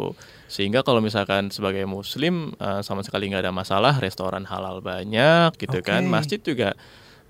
sehingga 0.45 0.83
kalau 0.83 0.99
misalkan 0.99 1.47
sebagai 1.47 1.87
muslim 1.87 2.51
sama 2.83 3.07
sekali 3.07 3.31
nggak 3.31 3.47
ada 3.47 3.55
masalah 3.55 3.95
restoran 3.97 4.43
halal 4.43 4.83
banyak 4.83 5.55
gitu 5.55 5.79
kan 5.79 6.03
Oke. 6.03 6.11
masjid 6.11 6.39
juga 6.43 6.75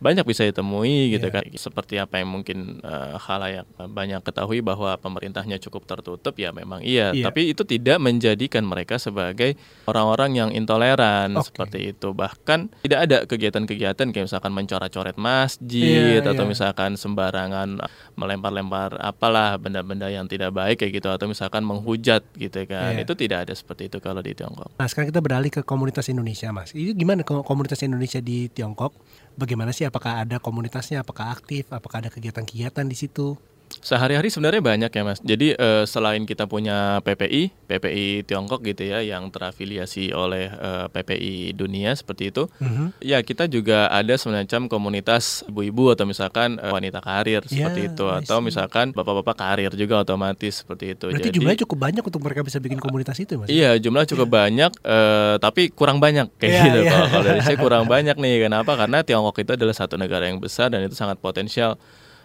banyak 0.02 0.26
bisa 0.26 0.44
ditemui 0.44 1.14
gitu 1.14 1.24
Iya. 1.24 1.36
kan 1.38 1.44
seperti 1.54 1.96
apa 1.96 2.18
yang 2.18 2.30
mungkin 2.32 2.58
eh, 2.80 3.14
halayak 3.16 3.64
banyak 3.78 4.20
ketahui 4.20 4.60
bahwa 4.60 4.98
pemerintahnya 4.98 5.56
cukup 5.60 5.86
tertutup 5.86 6.34
ya 6.36 6.50
memang 6.50 6.82
iya 6.82 7.14
Iya. 7.14 7.24
tapi 7.24 7.48
itu 7.48 7.62
tidak 7.64 7.98
menjadikan 7.98 8.64
mereka 8.64 8.98
sebagai 8.98 9.54
orang-orang 9.86 10.32
yang 10.36 10.50
intoleran 10.52 11.34
Oke. 11.36 11.48
seperti 11.48 11.80
itu 11.92 12.12
bahkan 12.12 12.74
tidak 12.82 13.00
ada 13.00 13.18
kegiatan-kegiatan 13.24 14.10
kayak 14.10 14.26
misalkan 14.26 14.52
mencoret-coret 14.52 15.16
masjid 15.16 16.18
Iya, 16.18 16.26
atau 16.26 16.44
iya. 16.44 16.50
misalkan 16.50 16.92
sembarangan 16.96 17.78
melempar-lempar 18.16 18.98
apalah 18.98 19.56
benda-benda 19.56 20.08
yang 20.08 20.26
tidak 20.26 20.52
baik 20.52 20.78
kayak 20.78 20.94
gitu 20.96 21.08
atau 21.08 21.26
misalkan 21.26 21.62
menghujat 21.62 22.26
gitu 22.36 22.66
kan 22.66 22.94
Iya. 22.94 23.04
itu 23.04 23.14
tidak 23.16 23.46
ada 23.46 23.54
seperti 23.54 23.88
itu 23.88 23.98
kalau 23.98 24.20
di 24.20 24.34
Tiongkok 24.34 24.74
Nah 24.74 24.88
sekarang 24.88 25.10
kita 25.10 25.22
beralih 25.22 25.50
ke 25.50 25.62
komunitas 25.62 26.08
Indonesia 26.08 26.50
Mas. 26.50 26.72
Ini 26.72 26.92
gimana 26.92 27.22
ko- 27.22 27.44
komunitas 27.44 27.82
Indonesia 27.82 28.18
di 28.20 28.48
Tiongkok? 28.48 28.94
Bagaimana 29.40 29.72
sih? 29.72 29.88
Apakah 29.88 30.24
ada 30.28 30.38
komunitasnya? 30.38 31.02
Apakah 31.02 31.32
aktif? 31.32 31.72
Apakah 31.72 32.04
ada 32.04 32.10
kegiatan-kegiatan 32.12 32.86
di 32.88 32.98
situ? 32.98 33.40
Sehari-hari 33.82 34.30
sebenarnya 34.30 34.62
banyak 34.62 34.92
ya 34.94 35.02
mas. 35.02 35.20
Jadi 35.26 35.58
eh, 35.58 35.84
selain 35.90 36.24
kita 36.24 36.46
punya 36.46 37.02
PPI, 37.02 37.66
PPI 37.66 38.30
Tiongkok 38.30 38.62
gitu 38.62 38.86
ya, 38.86 39.02
yang 39.02 39.34
terafiliasi 39.34 40.14
oleh 40.14 40.54
eh, 40.54 40.86
PPI 40.94 41.58
dunia 41.58 41.98
seperti 41.98 42.30
itu. 42.30 42.46
Mhm. 42.62 43.02
Ya 43.02 43.20
kita 43.26 43.50
juga 43.50 43.90
ada 43.90 44.14
semacam 44.16 44.70
komunitas 44.70 45.42
ibu-ibu 45.50 45.94
atau 45.98 46.06
misalkan 46.06 46.62
eh, 46.62 46.70
wanita 46.70 47.02
karir 47.02 47.42
seperti 47.50 47.80
Ya, 47.82 47.90
itu, 47.90 48.06
atau 48.06 48.38
misalkan 48.42 48.94
bapak-bapak 48.94 49.36
karir 49.38 49.72
juga 49.74 50.06
otomatis 50.06 50.62
seperti 50.62 50.94
itu. 50.94 51.10
Berarti 51.10 51.30
Jadi 51.30 51.36
jumlahnya 51.42 51.60
cukup 51.66 51.78
banyak 51.82 52.04
untuk 52.06 52.22
mereka 52.22 52.42
bisa 52.46 52.58
bikin 52.62 52.78
komunitas 52.78 53.18
itu 53.18 53.34
Mas? 53.42 53.50
Iya 53.50 53.82
jumlah 53.82 54.06
cukup 54.06 54.30
banyak, 54.30 54.72
eh, 54.86 55.36
tapi 55.42 55.74
kurang 55.74 55.98
banyak 55.98 56.30
kayak 56.38 56.52
Iya, 56.54 56.64
gitu. 56.70 56.80
Kalau 56.86 57.08
kalau 57.10 57.24
dari 57.26 57.42
saya 57.42 57.58
kurang 57.58 57.86
banyak 57.90 58.16
nih. 58.18 58.46
Kenapa? 58.46 58.78
Karena 58.78 59.02
Tiongkok 59.02 59.38
itu 59.42 59.52
adalah 59.58 59.76
satu 59.76 59.98
negara 59.98 60.30
yang 60.30 60.38
besar 60.38 60.70
dan 60.70 60.86
itu 60.86 60.94
sangat 60.94 61.18
potensial 61.18 61.82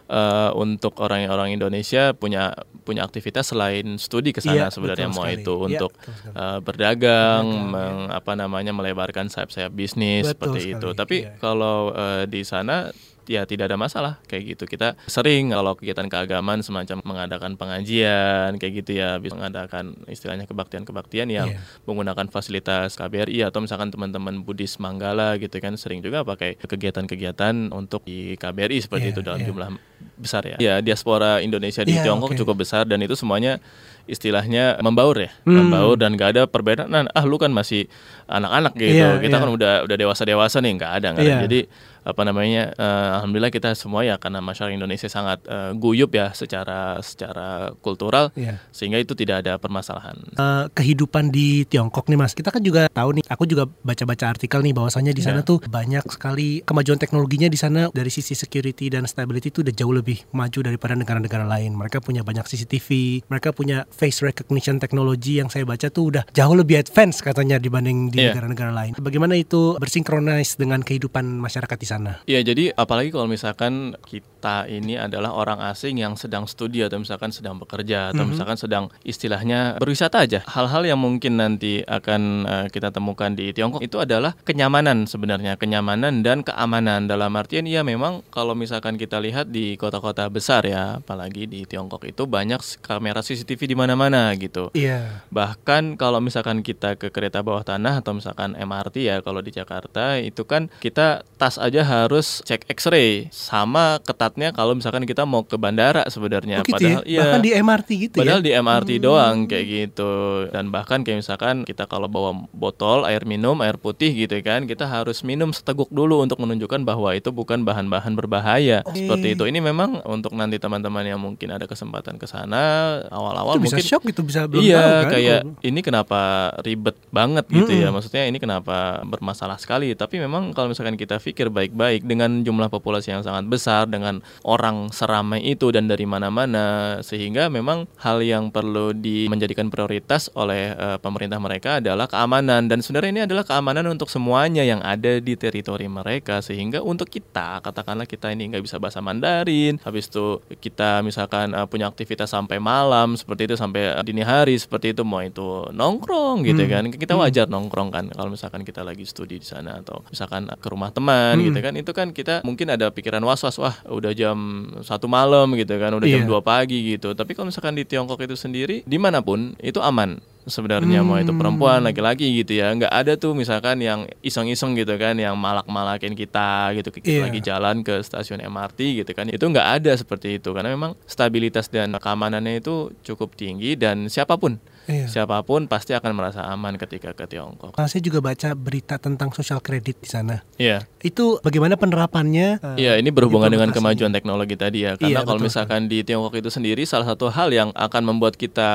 uh, 0.08 0.50
untuk 0.54 0.98
orang-orang 0.98 1.52
Indonesia 1.52 2.10
punya 2.12 2.54
punya 2.82 3.02
aktivitas 3.02 3.50
selain 3.50 3.96
studi 3.96 4.30
ke 4.30 4.38
sana 4.38 4.66
Iya, 4.66 4.66
sebenarnya 4.70 5.08
mau 5.08 5.22
sekali. 5.22 5.40
itu 5.40 5.54
Iya, 5.54 5.66
untuk 5.68 5.90
uh, 6.32 6.58
berdagang, 6.60 7.44
Berdagang, 7.44 7.46
meng- 7.66 8.10
apa 8.10 8.32
namanya 8.32 8.70
melebarkan 8.70 9.26
sayap-sayap 9.26 9.70
bisnis 9.70 10.22
Betul 10.24 10.32
seperti 10.32 10.58
sekali, 10.62 10.74
itu. 10.76 10.88
Tapi 10.92 11.16
iya. 11.22 11.34
kalau 11.36 11.90
uh, 11.90 12.22
di 12.24 12.42
sana 12.42 12.90
ya 13.26 13.42
tidak 13.42 13.66
ada 13.66 13.74
masalah 13.74 14.22
kayak 14.24 14.54
gitu. 14.54 14.64
Kita 14.68 14.94
sering 15.04 15.50
kalau 15.50 15.74
kegiatan 15.74 16.06
keagamaan 16.06 16.62
semacam 16.62 17.02
mengadakan 17.02 17.58
pengajian 17.58 18.54
kayak 18.54 18.72
gitu 18.80 18.94
ya, 18.94 19.18
bisa 19.18 19.34
mengadakan 19.34 19.98
istilahnya 20.06 20.46
kebaktian-kebaktian 20.46 21.26
yang 21.26 21.50
Iya. 21.50 21.58
menggunakan 21.84 22.26
fasilitas 22.28 22.94
KBRI 22.94 23.42
atau 23.42 23.58
misalkan 23.58 23.90
teman-teman 23.90 24.40
Buddhis 24.40 24.78
Manggala 24.78 25.34
gitu 25.36 25.58
kan 25.58 25.74
sering 25.74 26.00
juga 26.00 26.22
pakai 26.22 26.54
kegiatan-kegiatan 26.56 27.74
untuk 27.74 28.06
di 28.06 28.34
KBRI 28.36 28.78
seperti 28.80 29.10
Iya, 29.10 29.12
itu 29.12 29.20
dalam 29.20 29.40
iya. 29.42 29.48
jumlah 29.50 29.68
besar 30.16 30.42
ya. 30.44 30.56
Ya, 30.56 30.74
diaspora 30.80 31.38
Indonesia 31.38 31.80
di 31.80 31.92
Iya, 31.92 32.08
Tiongkok 32.08 32.32
oke. 32.32 32.38
cukup 32.38 32.64
besar 32.64 32.84
dan 32.84 32.98
itu 33.00 33.12
semuanya 33.12 33.60
istilahnya 34.04 34.78
membaur 34.80 35.18
ya, 35.18 35.30
Hmm. 35.42 35.66
membaur 35.66 35.94
dan 35.94 36.14
gak 36.14 36.30
ada 36.32 36.42
perbedaan. 36.46 36.88
Nah, 36.88 37.04
ah 37.10 37.24
lu 37.24 37.36
kan 37.36 37.50
masih 37.50 37.90
anak-anak 38.24 38.72
gitu, 38.74 38.96
Iya, 38.96 39.18
kita 39.18 39.36
iya. 39.36 39.42
kan 39.42 39.50
udah 39.50 39.72
udah 39.84 39.96
dewasa-dewasa 39.96 40.62
nih, 40.62 40.72
nggak 40.78 40.92
ada, 40.94 41.06
nggak 41.12 41.22
ada. 41.22 41.34
Iya. 41.34 41.44
Jadi 41.44 41.60
apa 42.06 42.22
namanya, 42.22 42.70
eh, 42.70 43.08
alhamdulillah 43.18 43.50
kita 43.50 43.74
semua 43.74 44.00
ya 44.00 44.14
karena 44.16 44.38
masyarakat 44.38 44.70
Indonesia 44.72 45.08
sangat 45.08 45.42
eh, 45.44 45.74
guyup 45.74 46.14
ya 46.14 46.30
secara 46.30 47.02
secara 47.02 47.74
kultural, 47.76 48.30
Iya. 48.32 48.62
sehingga 48.70 48.96
itu 48.96 49.12
tidak 49.12 49.42
ada 49.42 49.58
permasalahan. 49.58 50.14
Eh, 50.32 50.64
kehidupan 50.70 51.28
di 51.28 51.66
Tiongkok 51.66 52.06
nih 52.06 52.14
mas 52.14 52.30
kita 52.30 52.48
kan 52.48 52.62
juga 52.62 52.86
tahu 52.88 53.18
nih 53.18 53.24
aku 53.26 53.42
juga 53.44 53.66
baca-baca 53.82 54.30
artikel 54.30 54.62
nih 54.62 54.70
bahwasannya 54.70 55.10
di 55.10 55.18
sana 55.20 55.42
Iya. 55.42 55.48
tuh 55.48 55.58
banyak 55.66 56.04
sekali 56.06 56.62
kemajuan 56.62 56.96
teknologinya 56.96 57.48
di 57.48 57.58
sana 57.58 57.90
dari 57.90 58.08
sisi 58.08 58.32
security 58.32 58.86
dan 58.86 59.02
stability 59.04 59.50
itu 59.50 59.60
udah 59.60 59.74
jauh 59.74 59.90
lebih 59.90 60.22
maju 60.30 60.58
daripada 60.62 60.94
negara-negara 60.94 61.42
lain 61.42 61.74
mereka 61.74 61.98
punya 61.98 62.22
banyak 62.22 62.46
CCTV 62.46 62.88
mereka 63.26 63.50
punya 63.50 63.82
face 63.90 64.22
recognition 64.22 64.78
teknologi 64.78 65.40
yang 65.40 65.48
saya 65.48 65.64
baca 65.64 65.88
tuh 65.88 66.12
udah 66.12 66.22
jauh 66.30 66.54
lebih 66.54 66.78
advance 66.78 67.18
katanya 67.18 67.56
dibanding 67.56 68.08
di 68.08 68.20
Iya. 68.20 68.30
negara-negara 68.30 68.70
lain 68.70 68.92
bagaimana 68.96 69.34
itu 69.34 69.74
bersinkronis 69.76 70.54
dengan 70.54 70.80
kehidupan 70.80 71.26
masyarakat 71.36 71.74
di 71.74 71.88
sana 71.88 71.95
Iya, 72.24 72.40
jadi 72.42 72.72
apalagi 72.72 73.08
kalau 73.08 73.26
misalkan 73.26 73.96
kita 74.04 74.66
ini 74.66 74.94
adalah 74.94 75.32
orang 75.32 75.58
asing 75.66 75.96
yang 75.96 76.14
sedang 76.14 76.44
studi 76.44 76.82
atau 76.82 76.98
misalkan 76.98 77.30
sedang 77.30 77.56
bekerja 77.56 78.10
atau 78.10 78.22
Mhm. 78.22 78.30
misalkan 78.30 78.54
sedang 78.54 78.84
istilahnya 79.02 79.80
berwisata 79.80 80.22
aja. 80.22 80.44
Hal-hal 80.46 80.84
yang 80.84 81.00
mungkin 81.00 81.38
nanti 81.38 81.80
akan 81.82 82.22
eh, 82.46 82.66
kita 82.68 82.90
temukan 82.90 83.32
di 83.32 83.50
Tiongkok 83.50 83.80
itu 83.80 83.96
adalah 83.96 84.36
kenyamanan 84.42 85.08
sebenarnya, 85.08 85.56
kenyamanan 85.56 86.20
dan 86.20 86.44
keamanan. 86.44 87.06
Dalam 87.06 87.32
artian 87.32 87.64
ya 87.64 87.80
memang 87.82 88.20
kalau 88.28 88.52
misalkan 88.52 88.94
kita 88.94 89.16
lihat 89.18 89.48
di 89.48 89.74
kota-kota 89.74 90.28
besar 90.28 90.62
ya, 90.62 91.00
apalagi 91.00 91.46
di 91.46 91.64
Tiongkok 91.64 92.04
itu 92.04 92.26
banyak 92.26 92.58
kamera 92.82 93.22
CCTV 93.22 93.66
di 93.66 93.76
mana-mana 93.76 94.30
gitu. 94.34 94.68
iya 94.72 95.24
Bahkan 95.30 95.96
kalau 95.96 96.18
misalkan 96.18 96.60
kita 96.60 96.98
ke 96.98 97.08
kereta 97.10 97.40
bawah 97.40 97.62
tanah 97.62 98.02
atau 98.02 98.12
misalkan 98.12 98.54
MRT 98.54 99.06
ya 99.06 99.16
kalau 99.22 99.40
di 99.40 99.50
Jakarta 99.50 100.18
itu 100.18 100.42
kan 100.44 100.68
kita 100.78 101.22
tas 101.36 101.56
aja 101.56 101.85
harus 101.86 102.42
cek 102.42 102.66
X-ray 102.74 103.30
sama 103.30 104.02
ketatnya 104.02 104.50
kalau 104.50 104.74
misalkan 104.74 105.06
kita 105.06 105.22
mau 105.22 105.46
ke 105.46 105.54
bandara 105.54 106.02
sebenarnya. 106.10 106.60
oh 106.60 106.66
gitu 106.66 106.74
Padahal 106.76 107.02
ya 107.06 107.08
iya. 107.08 107.20
bahkan 107.22 107.42
di 107.46 107.50
MRT 107.54 107.88
gitu 108.10 108.16
Padahal 108.18 108.40
ya 108.42 108.46
di 108.46 108.52
MRT 108.52 108.90
doang 108.98 109.36
kayak 109.46 109.66
gitu 109.70 110.12
dan 110.50 110.74
bahkan 110.74 111.00
kayak 111.06 111.22
misalkan 111.22 111.62
kita 111.62 111.86
kalau 111.86 112.10
bawa 112.10 112.34
botol 112.50 113.06
air 113.06 113.22
minum 113.22 113.62
air 113.62 113.78
putih 113.78 114.10
gitu 114.10 114.34
kan 114.42 114.66
kita 114.66 114.84
harus 114.84 115.22
minum 115.22 115.54
seteguk 115.54 115.88
dulu 115.94 116.20
untuk 116.20 116.42
menunjukkan 116.42 116.82
bahwa 116.82 117.14
itu 117.14 117.30
bukan 117.30 117.62
bahan-bahan 117.62 118.12
berbahaya 118.18 118.82
Oke. 118.82 119.06
seperti 119.06 119.38
itu 119.38 119.44
ini 119.46 119.62
memang 119.62 120.02
untuk 120.04 120.34
nanti 120.34 120.58
teman-teman 120.58 121.06
yang 121.06 121.22
mungkin 121.22 121.54
ada 121.54 121.64
kesempatan 121.64 122.18
ke 122.18 122.26
sana 122.26 123.00
awal-awal 123.08 123.56
itu 123.56 123.70
bisa 123.70 123.78
mungkin 123.78 123.86
shock 123.86 124.02
gitu 124.10 124.20
bisa 124.26 124.44
belum 124.50 124.60
iya, 124.60 124.76
tahu 124.76 124.90
kan 124.90 125.12
kayak 125.14 125.40
Oh. 125.46 125.54
ini 125.62 125.80
kenapa 125.84 126.50
ribet 126.64 126.96
banget 127.14 127.44
gitu 127.46 127.70
ya. 127.70 127.88
Mm-mm. 127.88 127.94
Maksudnya 128.00 128.24
ini 128.26 128.38
kenapa 128.40 129.04
bermasalah 129.06 129.60
sekali. 129.60 129.92
Tapi 129.94 130.18
memang 130.18 130.50
kalau 130.56 130.72
misalkan 130.72 130.98
kita 130.98 131.20
pikir 131.22 131.52
baik-baik 131.76 132.08
dengan 132.08 132.40
jumlah 132.40 132.72
populasi 132.72 133.12
yang 133.12 133.20
sangat 133.20 133.44
besar, 133.52 133.84
dengan 133.84 134.24
orang 134.48 134.88
seramai 134.88 135.44
itu 135.44 135.68
dan 135.68 135.84
dari 135.86 136.08
mana-mana, 136.08 136.98
sehingga 137.04 137.52
memang 137.52 137.84
hal 138.00 138.24
yang 138.24 138.48
perlu 138.48 138.96
di 138.96 139.28
menjadikan 139.28 139.68
prioritas 139.68 140.32
oleh 140.32 140.72
eh, 140.72 140.96
pemerintah 140.96 141.36
mereka 141.36 141.84
adalah 141.84 142.08
keamanan. 142.08 142.64
Dan 142.64 142.80
sebenarnya 142.80 143.12
ini 143.12 143.22
adalah 143.28 143.44
keamanan 143.44 143.84
untuk 143.92 144.08
semuanya 144.08 144.64
yang 144.64 144.80
ada 144.80 145.20
di 145.20 145.36
teritori 145.36 145.84
mereka. 145.84 146.40
Sehingga 146.40 146.80
untuk 146.80 147.12
kita, 147.12 147.60
katakanlah 147.60 148.08
kita 148.08 148.32
ini 148.32 148.56
nggak 148.56 148.64
bisa 148.64 148.80
bahasa 148.80 149.04
Mandarin, 149.04 149.76
habis 149.84 150.08
itu 150.08 150.40
kita 150.58 151.04
misalkan 151.04 151.52
eh, 151.52 151.68
punya 151.68 151.92
aktivitas 151.92 152.32
sampai 152.32 152.56
malam 152.56 153.20
seperti 153.20 153.52
itu 153.52 153.54
sampai 153.60 153.92
eh, 153.92 154.02
dini 154.02 154.24
hari 154.24 154.56
seperti 154.56 154.96
itu 154.96 155.04
mau 155.04 155.20
itu 155.20 155.68
nongkrong 155.70 156.42
gitu 156.42 156.62
Hmm. 156.66 156.72
kan 156.72 156.84
kita 156.88 157.14
wajar 157.14 157.46
nongkrong 157.46 157.90
kan 157.92 158.04
kalau 158.10 158.32
misalkan 158.32 158.64
kita 158.64 158.80
lagi 158.80 159.04
studi 159.04 159.36
di 159.38 159.46
sana 159.46 159.82
atau 159.82 160.00
misalkan 160.08 160.48
ke 160.48 160.68
rumah 160.70 160.88
teman 160.88 161.36
Hmm. 161.36 161.46
gitu 161.50 161.58
kan 161.60 161.65
itu 161.72 161.90
kan 161.90 162.12
kita 162.12 162.42
mungkin 162.42 162.68
ada 162.68 162.86
pikiran 162.88 163.18
was 163.20 163.40
was 163.40 163.56
wah 163.56 163.74
udah 163.84 164.12
jam 164.12 164.36
satu 164.80 165.06
malam 165.06 165.50
gitu 165.54 165.74
kan 165.74 165.90
udah 165.90 166.04
jam 166.04 166.22
Iya. 166.22 166.30
2 166.30 166.38
pagi 166.44 166.78
gitu 166.88 167.10
tapi 167.12 167.32
kalau 167.32 167.48
misalkan 167.48 167.72
di 167.72 167.82
Tiongkok 167.82 168.20
itu 168.20 168.36
sendiri 168.36 168.84
di 168.84 168.96
mana 168.96 169.18
pun 169.18 169.56
itu 169.58 169.80
aman 169.80 170.18
sebenarnya 170.44 171.02
mau 171.02 171.16
itu 171.16 171.26
Hmm. 171.26 171.40
perempuan 171.40 171.82
laki-laki 171.82 172.30
gitu 172.36 172.54
ya 172.54 172.70
nggak 172.70 172.92
ada 172.92 173.12
tuh 173.14 173.32
misalkan 173.32 173.80
yang 173.80 174.06
iseng-iseng 174.20 174.74
gitu 174.74 174.94
kan 174.94 175.16
yang 175.16 175.34
malak-malakin 175.34 176.12
kita 176.12 176.70
gitu 176.72 176.92
kita 176.92 177.08
Iya. 177.08 177.22
lagi 177.24 177.40
jalan 177.40 177.76
ke 177.80 177.98
stasiun 177.98 178.38
MRT 178.40 178.78
gitu 178.96 179.10
kan 179.10 179.26
itu 179.26 179.42
nggak 179.42 179.68
ada 179.76 179.92
seperti 179.92 180.36
itu 180.36 180.52
karena 180.52 180.70
memang 180.70 180.94
stabilitas 181.04 181.66
dan 181.66 181.90
keamanannya 181.92 182.60
itu 182.60 182.74
cukup 183.02 183.34
tinggi 183.34 183.74
dan 183.74 184.06
siapa 184.06 184.36
pun 184.36 184.62
Iya. 184.86 185.10
siapa 185.10 185.42
pun 185.42 185.66
pasti 185.66 185.92
akan 185.92 186.14
merasa 186.14 186.46
aman 186.46 186.78
ketika 186.78 187.10
ke 187.10 187.26
Tiongkok. 187.26 187.74
Nah, 187.74 187.90
saya 187.90 187.98
juga 187.98 188.22
baca 188.22 188.54
berita 188.54 188.96
tentang 188.96 189.34
social 189.34 189.58
credit 189.58 189.98
di 189.98 190.08
sana. 190.08 190.46
Iya, 190.56 190.86
Itu 191.02 191.42
bagaimana 191.42 191.74
penerapannya? 191.74 192.78
iya 192.78 192.94
ini 192.94 193.10
berhubungan 193.10 193.50
dengan 193.50 193.74
kemajuan 193.74 194.14
teknologi 194.14 194.54
tadi 194.54 194.86
ya. 194.86 194.94
Karena 194.94 195.10
Iya, 195.10 195.18
kalau 195.26 195.38
betul 195.38 195.46
misalkan 195.50 195.80
di 195.90 196.06
Tiongkok 196.06 196.38
itu 196.38 196.50
sendiri 196.50 196.86
salah 196.86 197.06
satu 197.10 197.26
hal 197.28 197.50
yang 197.50 197.74
akan 197.74 198.02
membuat 198.06 198.38
kita 198.38 198.70